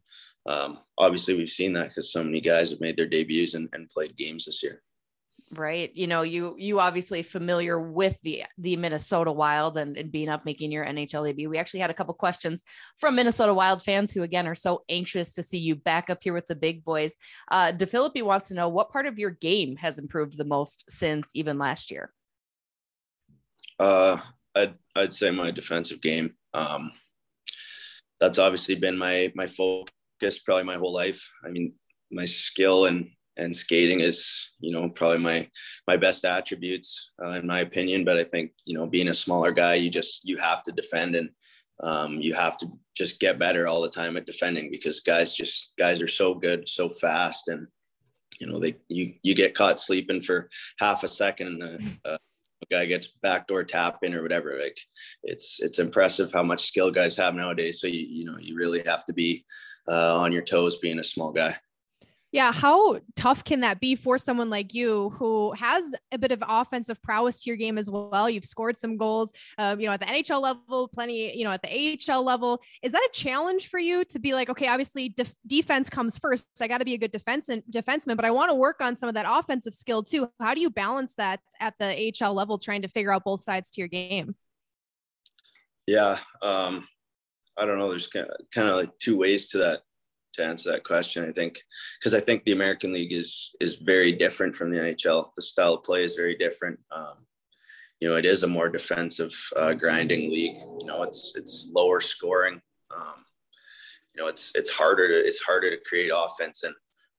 [0.46, 3.88] um, obviously we've seen that because so many guys have made their debuts and, and
[3.88, 4.82] played games this year
[5.58, 5.90] right?
[5.94, 10.44] You know you you obviously familiar with the the minnesota wild and, and being up
[10.44, 11.48] making your nhl debut.
[11.50, 12.62] We actually had a couple questions
[12.96, 16.32] from minnesota wild fans who again are so anxious to see you back up here
[16.32, 17.16] with the big boys.
[17.50, 21.30] Uh philippi wants to know what part of your game has improved the most since
[21.34, 22.12] even last year?
[23.78, 24.18] Uh
[24.54, 26.34] i'd i'd say my defensive game.
[26.52, 26.92] Um
[28.20, 31.28] that's obviously been my my focus probably my whole life.
[31.44, 31.74] I mean
[32.10, 35.48] my skill and and skating is you know probably my
[35.86, 39.52] my best attributes uh, in my opinion but i think you know being a smaller
[39.52, 41.30] guy you just you have to defend and
[41.82, 45.72] um, you have to just get better all the time at defending because guys just
[45.76, 47.66] guys are so good so fast and
[48.38, 52.16] you know they you you get caught sleeping for half a second and the uh,
[52.70, 54.78] guy gets backdoor tap in or whatever like
[55.22, 57.80] it's it's impressive how much skill guys have nowadays.
[57.80, 59.44] So you you know you really have to be
[59.88, 61.56] uh, on your toes being a small guy
[62.34, 66.42] yeah, how tough can that be for someone like you who has a bit of
[66.42, 68.28] offensive prowess to your game as well?
[68.28, 71.62] You've scored some goals, um, you know, at the NHL level, plenty, you know, at
[71.62, 72.60] the AHL level.
[72.82, 76.48] Is that a challenge for you to be like, okay, obviously def- defense comes first.
[76.60, 78.96] I got to be a good defense and defenseman, but I want to work on
[78.96, 80.28] some of that offensive skill too.
[80.40, 83.70] How do you balance that at the AHL level, trying to figure out both sides
[83.70, 84.34] to your game?
[85.86, 86.88] Yeah, um,
[87.56, 87.90] I don't know.
[87.90, 88.26] There's kind
[88.68, 89.82] of like two ways to that
[90.34, 91.24] to answer that question.
[91.28, 91.60] I think
[91.98, 95.30] because I think the American League is is very different from the NHL.
[95.34, 96.78] The style of play is very different.
[96.90, 97.26] Um,
[98.00, 100.56] you know, it is a more defensive, uh, grinding league.
[100.80, 102.60] You know, it's it's lower scoring.
[102.94, 103.24] Um,
[104.14, 106.74] you know, it's it's harder to it's harder to create offense, and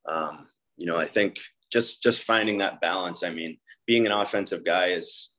[0.08, 0.48] um,
[0.78, 1.40] you know, I think
[1.72, 3.24] just just finding that balance.
[3.24, 5.32] I mean, being an offensive guy is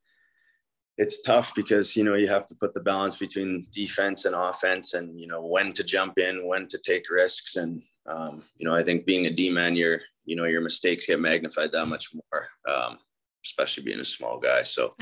[0.98, 4.94] it's tough because you know you have to put the balance between defense and offense
[4.94, 7.56] and you know when to jump in when to take risks.
[7.56, 11.20] And um, you know i think being a d-man your you know your mistakes get
[11.20, 12.98] magnified that much more um,
[13.44, 14.62] especially being a small guy.
[14.62, 14.94] So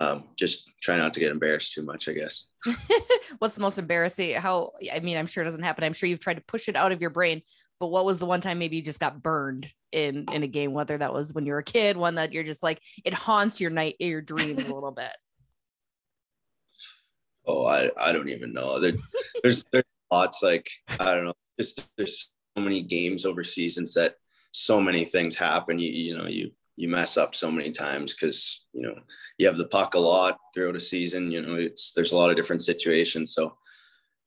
[0.00, 2.46] um, just try not to get embarrassed too much i guess.
[3.38, 4.34] What's the most embarrassing?
[4.34, 5.84] How i mean i'm sure it doesn't happen.
[5.84, 7.42] I'm sure you've tried to push it out of your brain
[7.80, 10.72] but what was the one time maybe you just got burned in in a game
[10.72, 13.60] whether that was when you were a kid one that you're just like it haunts
[13.60, 15.12] your night your dreams a little bit
[17.48, 18.78] oh, I, I don't even know.
[18.78, 18.92] There,
[19.42, 20.68] there's there's lots like
[21.00, 21.34] I don't know.
[21.58, 24.14] Just there's so many games over seasons that
[24.52, 25.78] so many things happen.
[25.78, 28.94] You you know you you mess up so many times because you know
[29.38, 31.30] you have the puck a lot throughout a season.
[31.32, 33.34] You know it's there's a lot of different situations.
[33.34, 33.56] So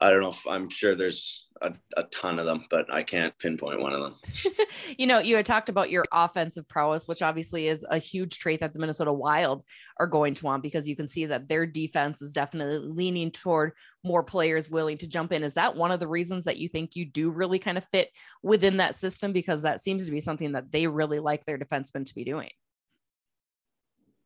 [0.02, 3.38] I don't know if I'm sure there's a, a ton of them, but I can't
[3.38, 4.16] pinpoint one of them.
[4.98, 8.60] you know, you had talked about your offensive prowess, which obviously is a huge trait
[8.60, 9.64] that the Minnesota Wild
[10.00, 13.74] are going to want because you can see that their defense is definitely leaning toward
[14.04, 15.44] more players willing to jump in.
[15.44, 18.10] Is that one of the reasons that you think you do really kind of fit
[18.42, 19.32] within that system?
[19.32, 22.50] Because that seems to be something that they really like their defensemen to be doing.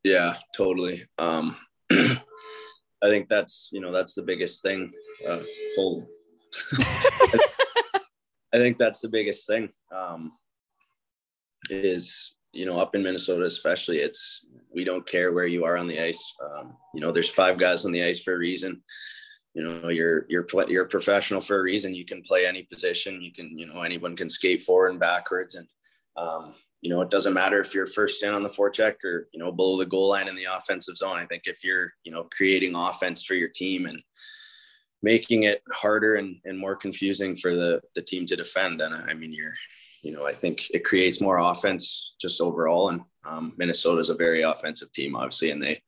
[0.03, 1.03] Yeah, totally.
[1.17, 1.57] Um,
[1.91, 4.91] I think that's you know that's the biggest thing.
[5.27, 5.41] Uh,
[5.75, 6.07] hold.
[8.53, 9.69] I think that's the biggest thing.
[9.93, 10.33] Um,
[11.69, 15.87] is you know up in Minnesota especially, it's we don't care where you are on
[15.87, 16.33] the ice.
[16.43, 18.81] Um, you know, there's five guys on the ice for a reason.
[19.53, 21.93] You know, you're you're you're a professional for a reason.
[21.93, 23.21] You can play any position.
[23.21, 25.67] You can you know anyone can skate forward and backwards, and
[26.17, 26.53] um,
[26.85, 29.51] you know, it doesn't matter if you're first in on the forecheck or, you know,
[29.51, 31.17] below the goal line in the offensive zone.
[31.17, 33.99] I think if you're, you know, creating offense for your team and
[35.05, 39.13] making it harder and, and more confusing for the, the team to defend, then I
[39.13, 39.53] mean, you're,
[40.01, 42.89] you know, I think it creates more offense just overall.
[42.89, 45.79] And um, Minnesota is a very offensive team, obviously, and they,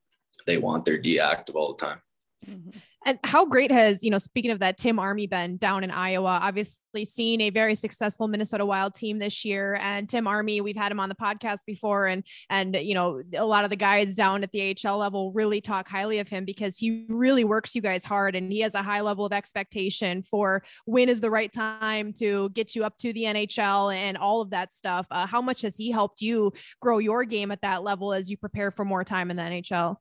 [0.46, 2.02] they want their D active all the time.
[2.48, 2.78] Mm-hmm.
[3.08, 6.40] And how great has, you know, speaking of that, Tim Army been down in Iowa,
[6.42, 9.78] obviously seeing a very successful Minnesota Wild team this year.
[9.80, 12.08] And Tim Army, we've had him on the podcast before.
[12.08, 15.62] And, and, you know, a lot of the guys down at the AHL level really
[15.62, 18.84] talk highly of him because he really works you guys hard and he has a
[18.84, 23.14] high level of expectation for when is the right time to get you up to
[23.14, 25.08] the NHL and all of that stuff.
[25.12, 28.36] Uh, how much has he helped you grow your game at that level as you
[28.36, 29.96] prepare for more time in the NHL?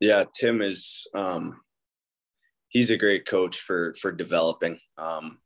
[0.00, 1.60] Yeah, Tim is um,
[2.68, 4.78] he's a great coach for for developing.
[4.98, 5.38] Um,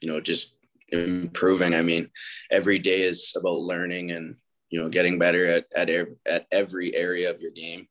[0.00, 0.54] you know, just
[0.90, 1.74] improving.
[1.74, 2.10] I mean,
[2.50, 4.36] every day is about learning and
[4.70, 5.90] you know getting better at at
[6.26, 7.88] at every area of your game.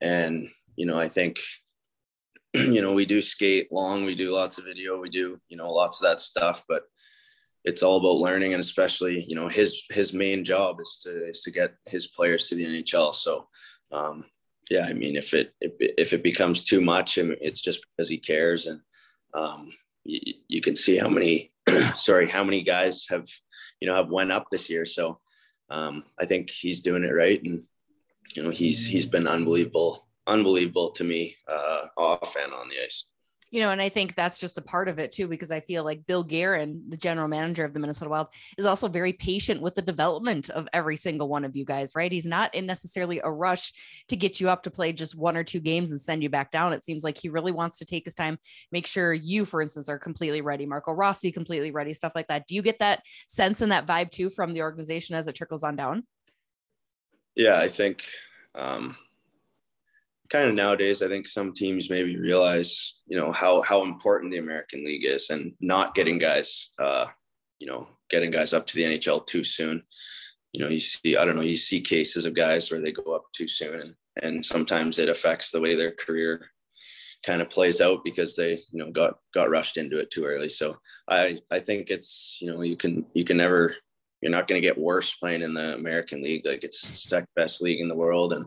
[0.00, 1.40] And you know, I think
[2.54, 5.66] you know we do skate long, we do lots of video, we do you know
[5.66, 6.82] lots of that stuff, but
[7.64, 11.42] it's all about learning and especially you know his his main job is to is
[11.42, 13.14] to get his players to the NHL.
[13.14, 13.48] So
[13.92, 14.24] um,
[14.70, 18.18] yeah, I mean, if it if, if it becomes too much, it's just because he
[18.18, 18.80] cares, and
[19.34, 19.72] um,
[20.04, 21.52] you, you can see how many
[21.96, 23.26] sorry how many guys have
[23.80, 24.86] you know have went up this year.
[24.86, 25.20] So
[25.70, 27.62] um, I think he's doing it right, and
[28.34, 33.08] you know he's he's been unbelievable unbelievable to me uh, off and on the ice
[33.50, 35.84] you know, and I think that's just a part of it too, because I feel
[35.84, 38.26] like Bill Guerin, the general manager of the Minnesota Wild,
[38.58, 42.10] is also very patient with the development of every single one of you guys, right?
[42.10, 43.72] He's not in necessarily a rush
[44.08, 46.50] to get you up to play just one or two games and send you back
[46.50, 46.72] down.
[46.72, 48.38] It seems like he really wants to take his time,
[48.72, 52.46] make sure you, for instance, are completely ready, Marco Rossi completely ready, stuff like that.
[52.46, 55.62] Do you get that sense and that vibe too from the organization as it trickles
[55.62, 56.04] on down?
[57.36, 58.04] Yeah, I think
[58.54, 58.96] um,
[60.30, 64.38] kind of nowadays, I think some teams maybe realize, you know, how how important the
[64.38, 67.06] American League is, and not getting guys, uh,
[67.60, 69.82] you know, getting guys up to the NHL too soon.
[70.52, 73.14] You know, you see, I don't know, you see cases of guys where they go
[73.14, 76.46] up too soon, and and sometimes it affects the way their career
[77.24, 80.48] kind of plays out because they, you know, got got rushed into it too early.
[80.48, 80.76] So
[81.08, 83.74] I I think it's, you know, you can you can never
[84.20, 86.46] you're not going to get worse playing in the American League.
[86.46, 88.46] Like it's second best league in the world, and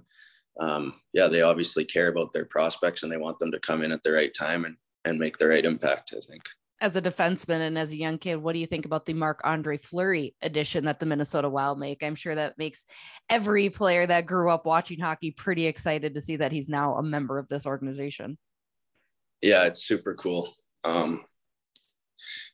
[0.59, 3.91] um, yeah, they obviously care about their prospects and they want them to come in
[3.91, 6.43] at the right time and, and make the right impact, I think.
[6.79, 9.41] As a defenseman and as a young kid, what do you think about the Marc
[9.43, 12.03] Andre Fleury addition that the Minnesota Wild make?
[12.03, 12.85] I'm sure that makes
[13.29, 17.03] every player that grew up watching hockey pretty excited to see that he's now a
[17.03, 18.37] member of this organization.
[19.41, 20.49] Yeah, it's super cool.
[20.83, 21.25] Um,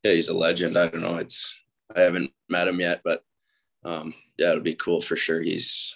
[0.03, 0.77] yeah, he's a legend.
[0.77, 1.17] I don't know.
[1.17, 1.53] It's
[1.95, 3.23] I haven't met him yet, but
[3.83, 5.41] um, yeah, it'll be cool for sure.
[5.41, 5.93] He's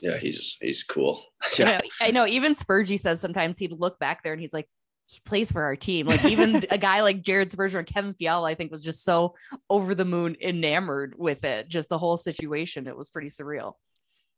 [0.00, 1.22] yeah, he's he's cool.
[1.58, 1.66] yeah.
[1.66, 2.26] I know, I know.
[2.26, 4.68] Even Spurgey says sometimes he'd look back there and he's like,
[5.06, 6.06] he plays for our team.
[6.06, 9.34] Like even a guy like Jared Spurgeon or Kevin Fiala, I think was just so
[9.68, 11.68] over the moon enamored with it.
[11.68, 12.86] Just the whole situation.
[12.86, 13.74] It was pretty surreal.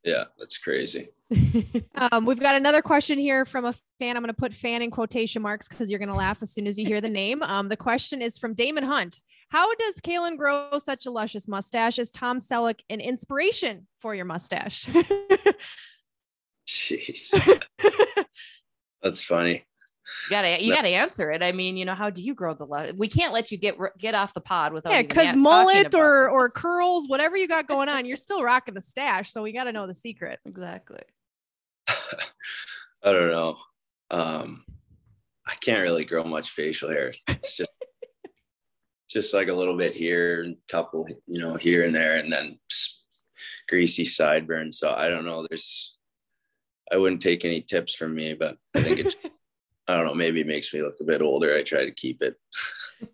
[0.04, 1.08] Yeah, that's crazy.
[1.94, 4.16] um, we've got another question here from a fan.
[4.16, 6.66] I'm going to put fan in quotation marks because you're going to laugh as soon
[6.66, 7.42] as you hear the name.
[7.42, 9.20] Um, the question is from Damon Hunt.
[9.54, 12.00] How does Calen grow such a luscious mustache?
[12.00, 14.84] Is Tom Selleck an inspiration for your mustache?
[16.66, 17.30] Jeez.
[19.02, 19.64] That's funny.
[20.24, 21.40] You gotta, you gotta answer it.
[21.40, 22.66] I mean, you know, how do you grow the?
[22.66, 24.90] Lo- we can't let you get get off the pod without.
[24.92, 28.82] Yeah, because mullet or or curls, whatever you got going on, you're still rocking the
[28.82, 29.30] stash.
[29.30, 30.40] So we got to know the secret.
[30.44, 31.02] Exactly.
[31.88, 33.56] I don't know.
[34.10, 34.64] Um,
[35.46, 37.14] I can't really grow much facial hair.
[37.28, 37.70] It's just
[39.14, 42.58] just like a little bit here, and couple, you know, here and there, and then
[43.68, 44.78] greasy sideburns.
[44.78, 45.46] So I don't know.
[45.48, 45.96] There's,
[46.92, 49.16] I wouldn't take any tips from me, but I think it's,
[49.88, 51.54] I don't know, maybe it makes me look a bit older.
[51.54, 52.36] I try to keep it.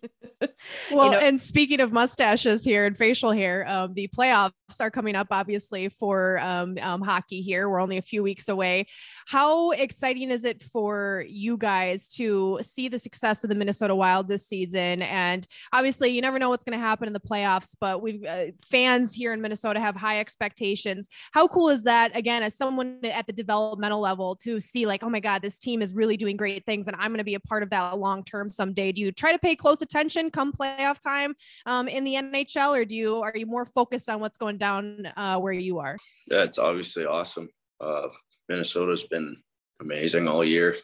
[0.90, 4.90] Well, you know, and speaking of mustaches here and facial hair, um, the playoffs are
[4.90, 7.68] coming up, obviously, for um, um, hockey here.
[7.68, 8.86] We're only a few weeks away.
[9.26, 14.28] How exciting is it for you guys to see the success of the Minnesota Wild
[14.28, 15.02] this season?
[15.02, 18.46] And obviously, you never know what's going to happen in the playoffs, but we've uh,
[18.64, 21.08] fans here in Minnesota have high expectations.
[21.32, 25.10] How cool is that, again, as someone at the developmental level to see, like, oh
[25.10, 27.40] my God, this team is really doing great things and I'm going to be a
[27.40, 28.92] part of that long term someday?
[28.92, 31.34] Do you try to pay close attention come playoff time
[31.66, 35.06] um, in the NHL, or do you are you more focused on what's going down
[35.16, 35.96] uh, where you are?
[36.30, 37.48] Yeah, it's obviously awesome.
[37.80, 38.08] Uh,
[38.48, 39.36] Minnesota's been
[39.80, 40.76] amazing all year.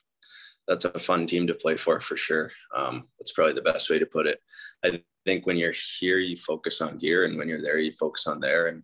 [0.69, 2.51] That's a fun team to play for for sure.
[2.75, 4.41] Um, that's probably the best way to put it.
[4.85, 8.27] I think when you're here, you focus on gear, and when you're there, you focus
[8.27, 8.67] on there.
[8.69, 8.83] And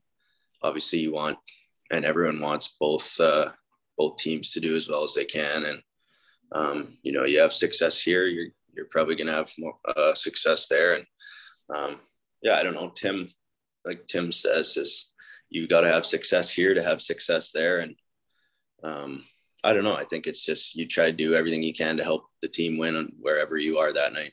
[0.62, 1.38] obviously, you want
[1.92, 3.51] and everyone wants both uh,
[3.96, 5.66] both teams to do as well as they can.
[5.66, 5.83] And
[6.53, 10.14] um, you know, you have success here, you're you're probably going to have more uh,
[10.14, 10.94] success there.
[10.94, 11.06] And
[11.74, 11.96] um,
[12.42, 12.92] yeah, I don't know.
[12.94, 13.28] Tim,
[13.85, 15.12] like Tim says, is
[15.50, 17.80] you got to have success here to have success there.
[17.80, 17.94] And
[18.82, 19.24] um,
[19.64, 19.96] I don't know.
[19.96, 22.78] I think it's just you try to do everything you can to help the team
[22.78, 24.32] win wherever you are that night.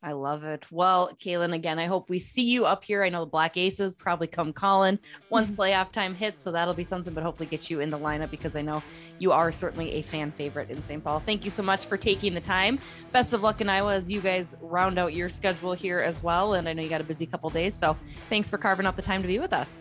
[0.00, 0.64] I love it.
[0.70, 3.02] Well, Calen, again, I hope we see you up here.
[3.02, 6.84] I know the Black Aces probably come calling once playoff time hits, so that'll be
[6.84, 8.80] something, but hopefully get you in the lineup because I know
[9.18, 11.02] you are certainly a fan favorite in St.
[11.02, 11.18] Paul.
[11.18, 12.78] Thank you so much for taking the time.
[13.10, 16.54] Best of luck in Iowa as you guys round out your schedule here as well.
[16.54, 17.96] And I know you got a busy couple days, so
[18.28, 19.80] thanks for carving out the time to be with us.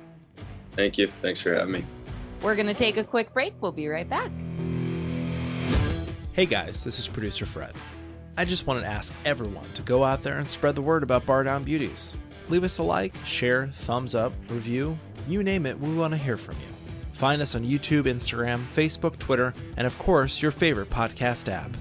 [0.71, 1.07] Thank you.
[1.21, 1.85] Thanks for having me.
[2.41, 3.53] We're going to take a quick break.
[3.61, 4.31] We'll be right back.
[6.33, 7.73] Hey guys, this is producer Fred.
[8.39, 11.25] I just want to ask everyone to go out there and spread the word about
[11.25, 12.15] Bar Down Beauties.
[12.49, 16.37] Leave us a like, share, thumbs up, review, you name it, we want to hear
[16.37, 16.91] from you.
[17.13, 21.71] Find us on YouTube, Instagram, Facebook, Twitter, and of course, your favorite podcast app.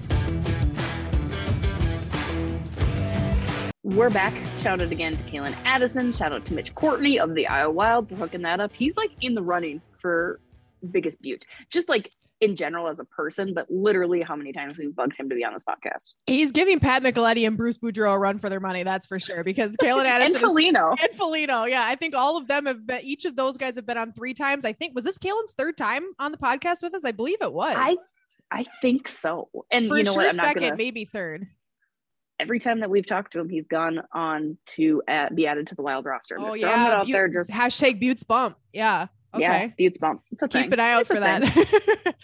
[3.83, 4.33] We're back.
[4.57, 6.11] Shout out again to Calen Addison.
[6.11, 8.71] Shout out to Mitch Courtney of the Iowa Wild for hooking that up.
[8.73, 10.39] He's like in the running for
[10.91, 14.95] biggest Beaut, just like in general as a person, but literally how many times we've
[14.95, 16.11] bugged him to be on this podcast.
[16.27, 19.43] He's giving Pat Micheletti and Bruce Boudreau a run for their money, that's for sure.
[19.43, 20.95] Because Calen and Addison is- Foligno.
[21.01, 23.01] and Foligno, yeah, I think all of them have been.
[23.01, 24.65] Each of those guys have been on three times.
[24.65, 27.03] I think was this Calen's third time on the podcast with us?
[27.05, 27.75] I believe it was.
[27.77, 27.97] I
[28.51, 29.49] I think so.
[29.71, 30.29] And for you know sure what?
[30.31, 30.75] I'm not second, gonna.
[30.75, 31.47] maybe third.
[32.39, 35.75] Every time that we've talked to him, he's gone on to uh, be added to
[35.75, 36.37] the Wild roster.
[36.39, 37.27] Oh just yeah, there.
[37.27, 38.57] Just hashtag Beauts bump.
[38.71, 39.07] Yeah.
[39.35, 39.43] Okay.
[39.43, 40.21] yeah, Beaut's bump.
[40.31, 40.73] It's a Keep thing.
[40.73, 42.15] an eye out It's for that.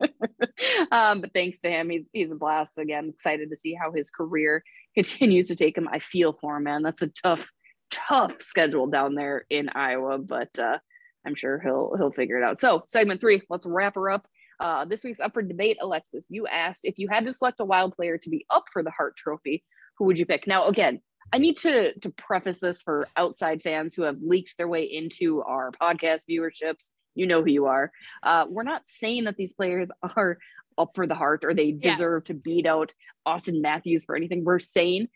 [0.90, 2.78] um, but thanks to him, he's he's a blast.
[2.78, 4.62] Again, excited to see how his career
[4.94, 5.88] continues to take him.
[5.90, 6.82] I feel for him, man.
[6.82, 7.48] That's a tough,
[7.90, 10.78] tough schedule down there in Iowa, but uh,
[11.26, 12.60] I'm sure he'll he'll figure it out.
[12.60, 14.26] So, segment three, let's wrap her up.
[14.58, 16.26] Uh, this week's up for debate, Alexis.
[16.28, 18.90] You asked if you had to select a wild player to be up for the
[18.90, 19.64] Hart Trophy,
[19.96, 20.46] who would you pick?
[20.46, 21.00] Now, again,
[21.32, 25.42] I need to to preface this for outside fans who have leaked their way into
[25.42, 26.90] our podcast viewerships.
[27.14, 27.92] You know who you are.
[28.22, 30.38] Uh, we're not saying that these players are
[30.78, 31.92] up for the Hart or they Yeah.
[31.92, 32.92] deserve to beat out
[33.26, 34.44] Auston Matthews for anything.
[34.44, 35.08] We're saying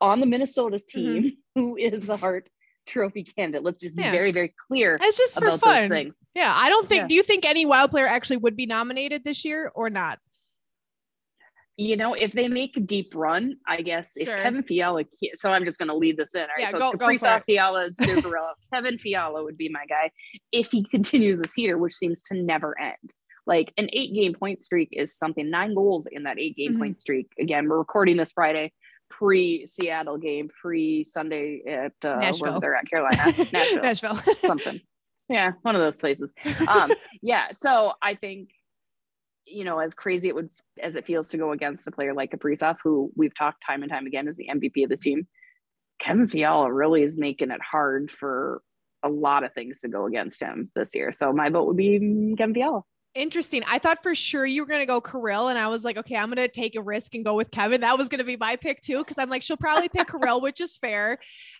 [0.00, 2.48] on the Minnesota's team, who is the Hart
[2.86, 3.62] Trophy candidate.
[3.62, 5.88] Let's just be very, very clear it's just for fun.
[5.88, 6.16] things.
[6.34, 7.02] Yeah, I don't think.
[7.02, 7.06] Yeah.
[7.08, 10.18] Do you think any wild player actually would be nominated this year or not?
[11.82, 14.36] You know, if they make a deep run, I guess if Sure.
[14.38, 15.04] Kevin Fiala,
[15.36, 16.42] so I'm just going to lead this in.
[16.42, 17.44] All right, Yeah, so go- it's Kaprizov, it.
[17.44, 18.52] Fiala, Zuccarello.
[18.72, 20.10] Kevin Fiala would be my guy
[20.52, 23.12] if he continues this heater, which seems to never end.
[23.46, 26.78] Like an eight game point streak is something, nine goals in that eight game Mhm.
[26.78, 27.26] point streak.
[27.40, 28.72] Again, we're recording this Friday,
[29.10, 32.40] pre Seattle game, pre Sunday at uh, Nashville.
[32.60, 33.16] wherever they're at, Carolina,
[33.52, 34.16] Nashville Nashville.
[34.40, 34.80] something.
[35.28, 36.32] Yeah, one of those places.
[36.68, 36.92] Um,
[37.22, 38.50] yeah, so I think
[39.46, 40.50] you know, as crazy it would
[40.80, 43.90] as it feels to go against a player like Kaprizov, who we've talked time and
[43.90, 45.26] time again is the MVP of this team.
[45.98, 48.62] Kevin Fiala really is making it hard for
[49.02, 51.12] a lot of things to go against him this year.
[51.12, 52.82] So my vote would be Kevin Fiala.
[53.14, 53.62] Interesting.
[53.66, 56.16] I thought for sure you were going to go Kirill, and I was like, okay,
[56.16, 57.82] I'm going to take a risk and go with Kevin.
[57.82, 60.40] That was going to be my pick too, because I'm like, she'll probably pick Kirill,
[60.40, 61.18] which is fair.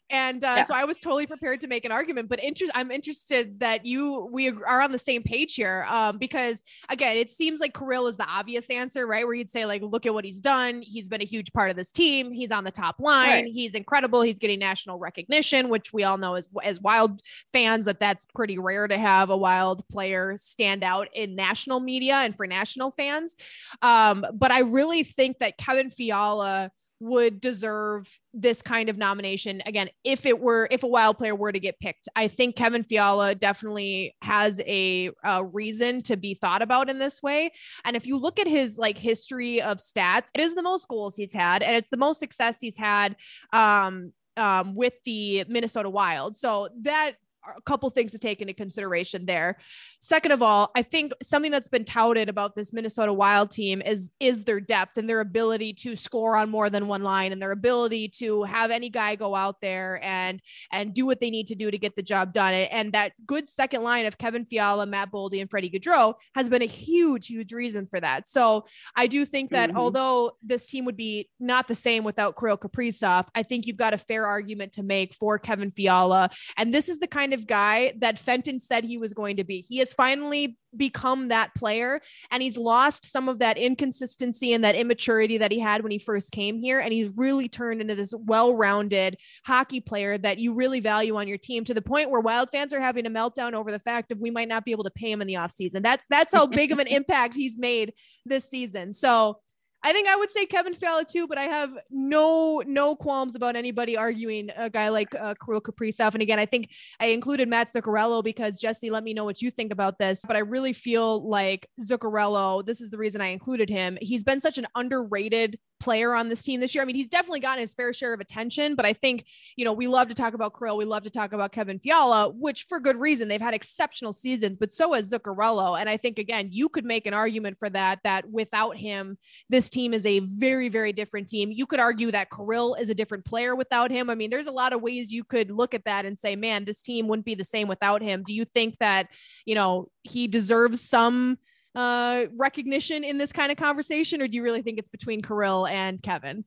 [0.08, 0.62] And uh, Yeah.
[0.62, 2.30] so I was totally prepared to make an argument.
[2.30, 6.62] But inter- I'm interested that you we are on the same page here, um, because
[6.88, 9.26] again, it seems like Kirill is the obvious answer, right?
[9.26, 10.80] Where you'd say like, look at what he's done.
[10.80, 12.32] He's been a huge part of this team.
[12.32, 13.44] He's on the top line.
[13.44, 13.52] Right.
[13.52, 14.22] He's incredible.
[14.22, 17.20] He's getting national recognition, which we all know as as wild
[17.52, 22.14] fans that that's pretty rare to have a wild player stand out in national media
[22.14, 23.34] and for national fans.
[23.82, 26.70] Um, but I really think that Kevin Fiala
[27.02, 31.50] would deserve this kind of nomination again if it were if a wild player were
[31.50, 36.62] to get picked i think kevin fiala definitely has a, a, reason to be thought
[36.62, 37.50] about in this way
[37.84, 41.16] and if you look at his like history of stats it is the most goals
[41.16, 43.16] he's had and it's the most success he's had
[43.52, 46.36] um um, with the Minnesota Wild.
[46.36, 47.12] So that
[47.44, 49.58] a couple things to take into consideration there.
[50.00, 54.10] Second of all, I think something that's been touted about this Minnesota Wild team is
[54.20, 57.52] is their depth and their ability to score on more than one line and their
[57.52, 60.40] ability to have any guy go out there and
[60.70, 62.54] and do what they need to do to get the job done.
[62.54, 66.62] And that good second line of Kevin Fiala, Matt Boldy, and Freddie Gaudreau has been
[66.62, 68.28] a huge, huge reason for that.
[68.28, 68.64] So
[68.96, 69.78] I do think that mm-hmm.
[69.78, 73.94] although this team would be not the same without Kirill Kaprizov, I think you've got
[73.94, 76.30] a fair argument to make for Kevin Fiala.
[76.56, 79.60] And this is the kind of guy that Fenton said he was going to be.
[79.60, 84.74] He has finally become that player and he's lost some of that inconsistency and that
[84.74, 88.14] immaturity that he had when he first came here and he's really turned into this
[88.16, 92.48] well-rounded hockey player that you really value on your team to the point where wild
[92.50, 94.90] fans are having a meltdown over the fact of we might not be able to
[94.90, 97.92] pay him in the offseason that's that's how big of an impact he's made
[98.24, 99.38] this season so
[99.84, 103.56] I think I would say Kevin Fiala too, but I have no no qualms about
[103.56, 106.14] anybody arguing a guy like uh, Kirill Kaprizov.
[106.14, 106.68] And again, I think
[107.00, 110.22] I included Mats Zuccarello because Jesse, let me know what you think about this.
[110.26, 112.64] But I really feel like Zuccarello.
[112.64, 113.98] This is the reason I included him.
[114.00, 116.82] He's been such an underrated player on this team this year.
[116.82, 119.26] I mean, he's definitely gotten his fair share of attention, but I think,
[119.56, 120.76] you know, we love to talk about Kirill.
[120.76, 123.26] We love to talk about Kevin Fiala, which for good reason.
[123.26, 125.80] They've had exceptional seasons, but so has Zuccarello.
[125.80, 129.18] And I think, again, you could make an argument for that, that without him,
[129.48, 131.50] this team is a very, very different team.
[131.50, 134.08] You could argue that Kirill is a different player without him.
[134.08, 136.64] I mean, there's a lot of ways you could look at that and say, man,
[136.64, 138.22] this team wouldn't be the same without him.
[138.24, 139.08] Do you think that,
[139.44, 141.38] you know, he deserves some
[141.74, 145.66] uh, recognition in this kind of conversation, or do you really think it's between Kirill
[145.66, 146.44] and Kevin?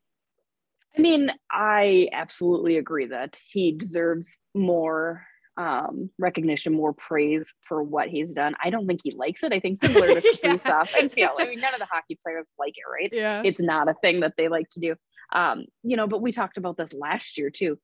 [0.97, 5.25] I mean, I absolutely agree that he deserves more
[5.57, 8.55] um, recognition, more praise for what he's done.
[8.63, 9.53] I don't think he likes it.
[9.53, 10.99] I think similar to Kaprizov yeah.
[10.99, 11.37] and Fiala.
[11.39, 13.09] I mean, none of the hockey players like it, right?
[13.11, 13.41] Yeah.
[13.43, 14.95] It's not a thing that they like to do.
[15.33, 17.77] Um, you know, but we talked about this last year too.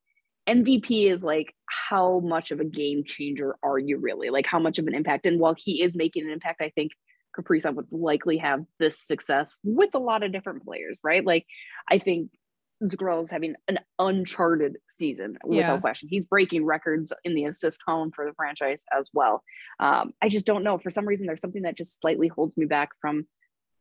[0.49, 4.29] MVP is like, how much of a game changer are you really?
[4.29, 5.25] Like, how much of an impact?
[5.25, 6.91] And while he is making an impact, I think
[7.37, 11.25] Kaprizov would likely have this success with a lot of different players, right?
[11.25, 11.45] Like,
[11.89, 12.31] I think
[12.83, 15.79] Zuccarello is having an uncharted season without yeah.
[15.79, 16.09] question.
[16.09, 19.43] He's breaking records in the assist column for the franchise as well.
[19.79, 20.77] Um, I just don't know.
[20.77, 23.27] For some reason, there's something that just slightly holds me back from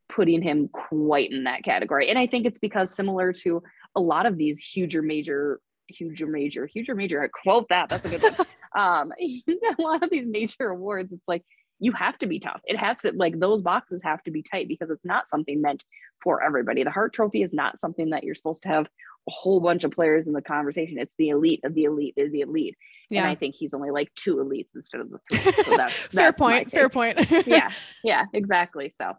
[0.08, 2.10] putting him quite in that category.
[2.10, 3.62] And I think it's because similar to
[3.94, 7.88] a lot of these huger major, huger major, huger major, I quote that.
[7.88, 8.34] That's a good one.
[8.76, 11.44] um, a lot of these major awards, it's like
[11.80, 12.60] you have to be tough.
[12.64, 15.82] It has to like those boxes have to be tight because it's not something meant
[16.22, 16.84] for everybody.
[16.84, 19.90] The Hart Trophy is not something that you're supposed to have a whole bunch of
[19.90, 20.98] players in the conversation.
[20.98, 22.76] It's the elite of the elite of the elite.
[23.10, 23.22] Yeah.
[23.22, 25.52] And I think he's only like two elites instead of the three.
[25.64, 26.70] So that's fair point.
[26.70, 27.18] Fair point.
[27.46, 27.70] yeah.
[28.04, 28.90] Yeah, exactly.
[28.90, 29.12] So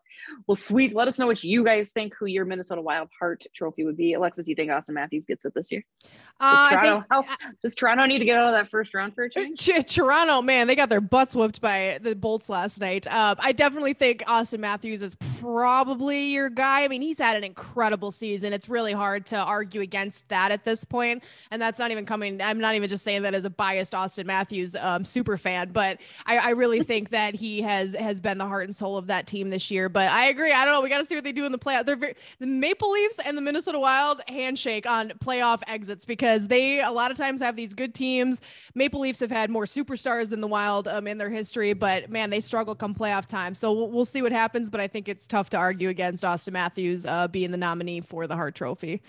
[0.48, 0.96] well, sweet.
[0.96, 4.14] Let us know what you guys think who your Minnesota Wild Hart trophy would be.
[4.14, 5.84] Alexis, you think Auston Matthews gets it this year?
[6.40, 7.26] Does, uh, Toronto, think, how,
[7.62, 9.70] does Toronto need to get out of that first round for a change?
[9.88, 13.06] Toronto, man, they got their butts whooped by the Bolts last night.
[13.08, 16.84] Uh, I definitely think Auston Matthews is probably your guy.
[16.84, 18.54] I mean, he's had an incredible season.
[18.54, 21.24] It's really hard to argue against that at this point.
[21.52, 22.42] And that's not even coming.
[22.42, 23.50] I'm not even just saying that as a
[23.82, 28.20] biased Auston Matthews um, super fan, but I, I really think that he has has
[28.20, 29.90] been the heart and soul of that team this year.
[29.90, 30.52] But I agree.
[30.52, 30.82] I don't know.
[30.82, 31.86] We got to see what they do in the playoff.
[31.86, 36.82] They're very, the Maple Leafs and the Minnesota Wild handshake on playoff exits because they
[36.82, 38.42] a lot of times have these good teams.
[38.76, 42.30] Maple Leafs have had more superstars than the Wild um, in their history, but man,
[42.30, 43.56] they struggle come playoff time.
[43.56, 44.70] So we'll, we'll see what happens.
[44.70, 48.28] But I think it's tough to argue against Auston Matthews uh, being the nominee for
[48.28, 49.02] the Hart Trophy.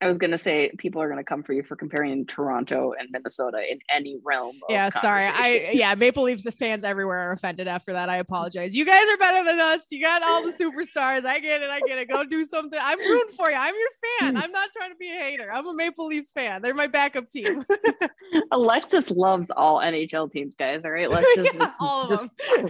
[0.00, 3.60] I was gonna say people are gonna come for you for comparing Toronto and Minnesota
[3.68, 4.56] in any realm.
[4.68, 5.24] yeah, sorry.
[5.24, 8.08] I yeah, Maple Leafs fans everywhere are offended after that.
[8.08, 8.76] I apologize.
[8.76, 9.82] You guys are better than us.
[9.90, 11.26] You got all the superstars.
[11.26, 11.70] I get it.
[11.70, 12.08] I get it.
[12.08, 12.78] Go do something.
[12.80, 13.56] I'm rooting for you.
[13.56, 14.36] I'm your fan.
[14.36, 15.50] I'm not trying to be a hater.
[15.52, 16.62] I'm a Maple Leafs fan.
[16.62, 17.64] They're my backup team.
[18.52, 20.84] Alexis loves all NHL teams, guys.
[20.84, 22.20] All right, let's just yeah, all of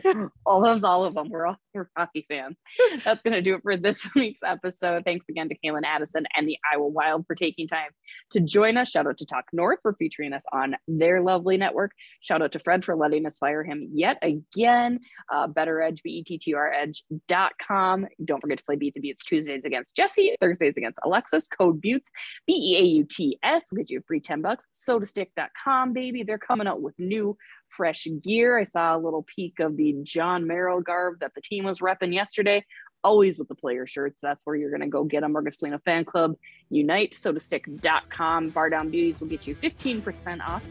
[0.03, 0.31] them.
[0.47, 1.29] all loves all of them.
[1.29, 2.57] We're all we're hockey fans.
[3.05, 5.05] That's gonna do it for this week's episode.
[5.05, 7.91] Thanks again to Calen Addison and the Iowa Wild for taking time
[8.31, 8.91] to join us.
[8.91, 11.93] Shout out to Talk North for featuring us on their lovely network.
[12.21, 15.01] Shout out to Fred for letting us fire him yet again.
[15.33, 18.07] Uh, BettorEdge, B-E-T-T-R Edge.com.
[18.25, 21.49] Don't forget to play Beat the Beauts Tuesdays against Jesse, Thursdays against Alexis.
[21.49, 22.11] Code Beauts,
[22.47, 24.67] B-E-A-U-T-S will get you a free 10 bucks.
[24.89, 26.23] SotaStick.com, baby.
[26.23, 27.37] They're coming out with new
[27.69, 28.59] fresh gear.
[28.59, 32.15] I saw a little peek of the Jon Merrill garb that the team was repping
[32.15, 32.65] yesterday.
[33.05, 34.21] Always with the player shirts.
[34.21, 35.33] That's where you're going to go get them.
[35.33, 36.35] Marcus Fan Club,
[36.71, 38.51] Unite, SotaStick.com.
[38.51, 40.63] Bar Down Beauties will get you 15% off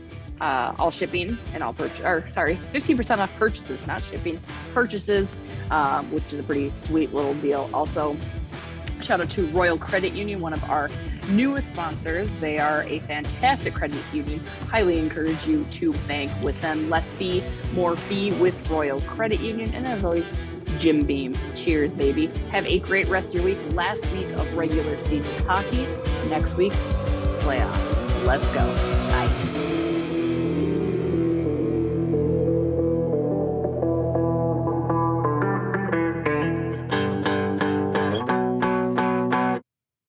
[0.41, 4.39] uh, all shipping and all purchase, or sorry, 15% off purchases, not shipping,
[4.73, 5.35] purchases,
[5.71, 7.69] um, which is a pretty sweet little deal.
[7.73, 8.15] Also,
[9.01, 10.89] shout out to Royal Credit Union, one of our
[11.29, 12.29] newest sponsors.
[12.39, 14.39] They are a fantastic credit union.
[14.69, 16.89] Highly encourage you to bank with them.
[16.89, 17.43] Less fee,
[17.73, 19.73] more fee with Royal Credit Union.
[19.73, 20.31] And as always,
[20.79, 21.37] Jim Beam.
[21.55, 22.27] Cheers, baby.
[22.51, 23.59] Have a great rest of your week.
[23.73, 25.87] Last week of regular season hockey.
[26.29, 26.73] Next week,
[27.41, 28.25] playoffs.
[28.25, 28.65] Let's go.
[29.09, 29.56] Bye.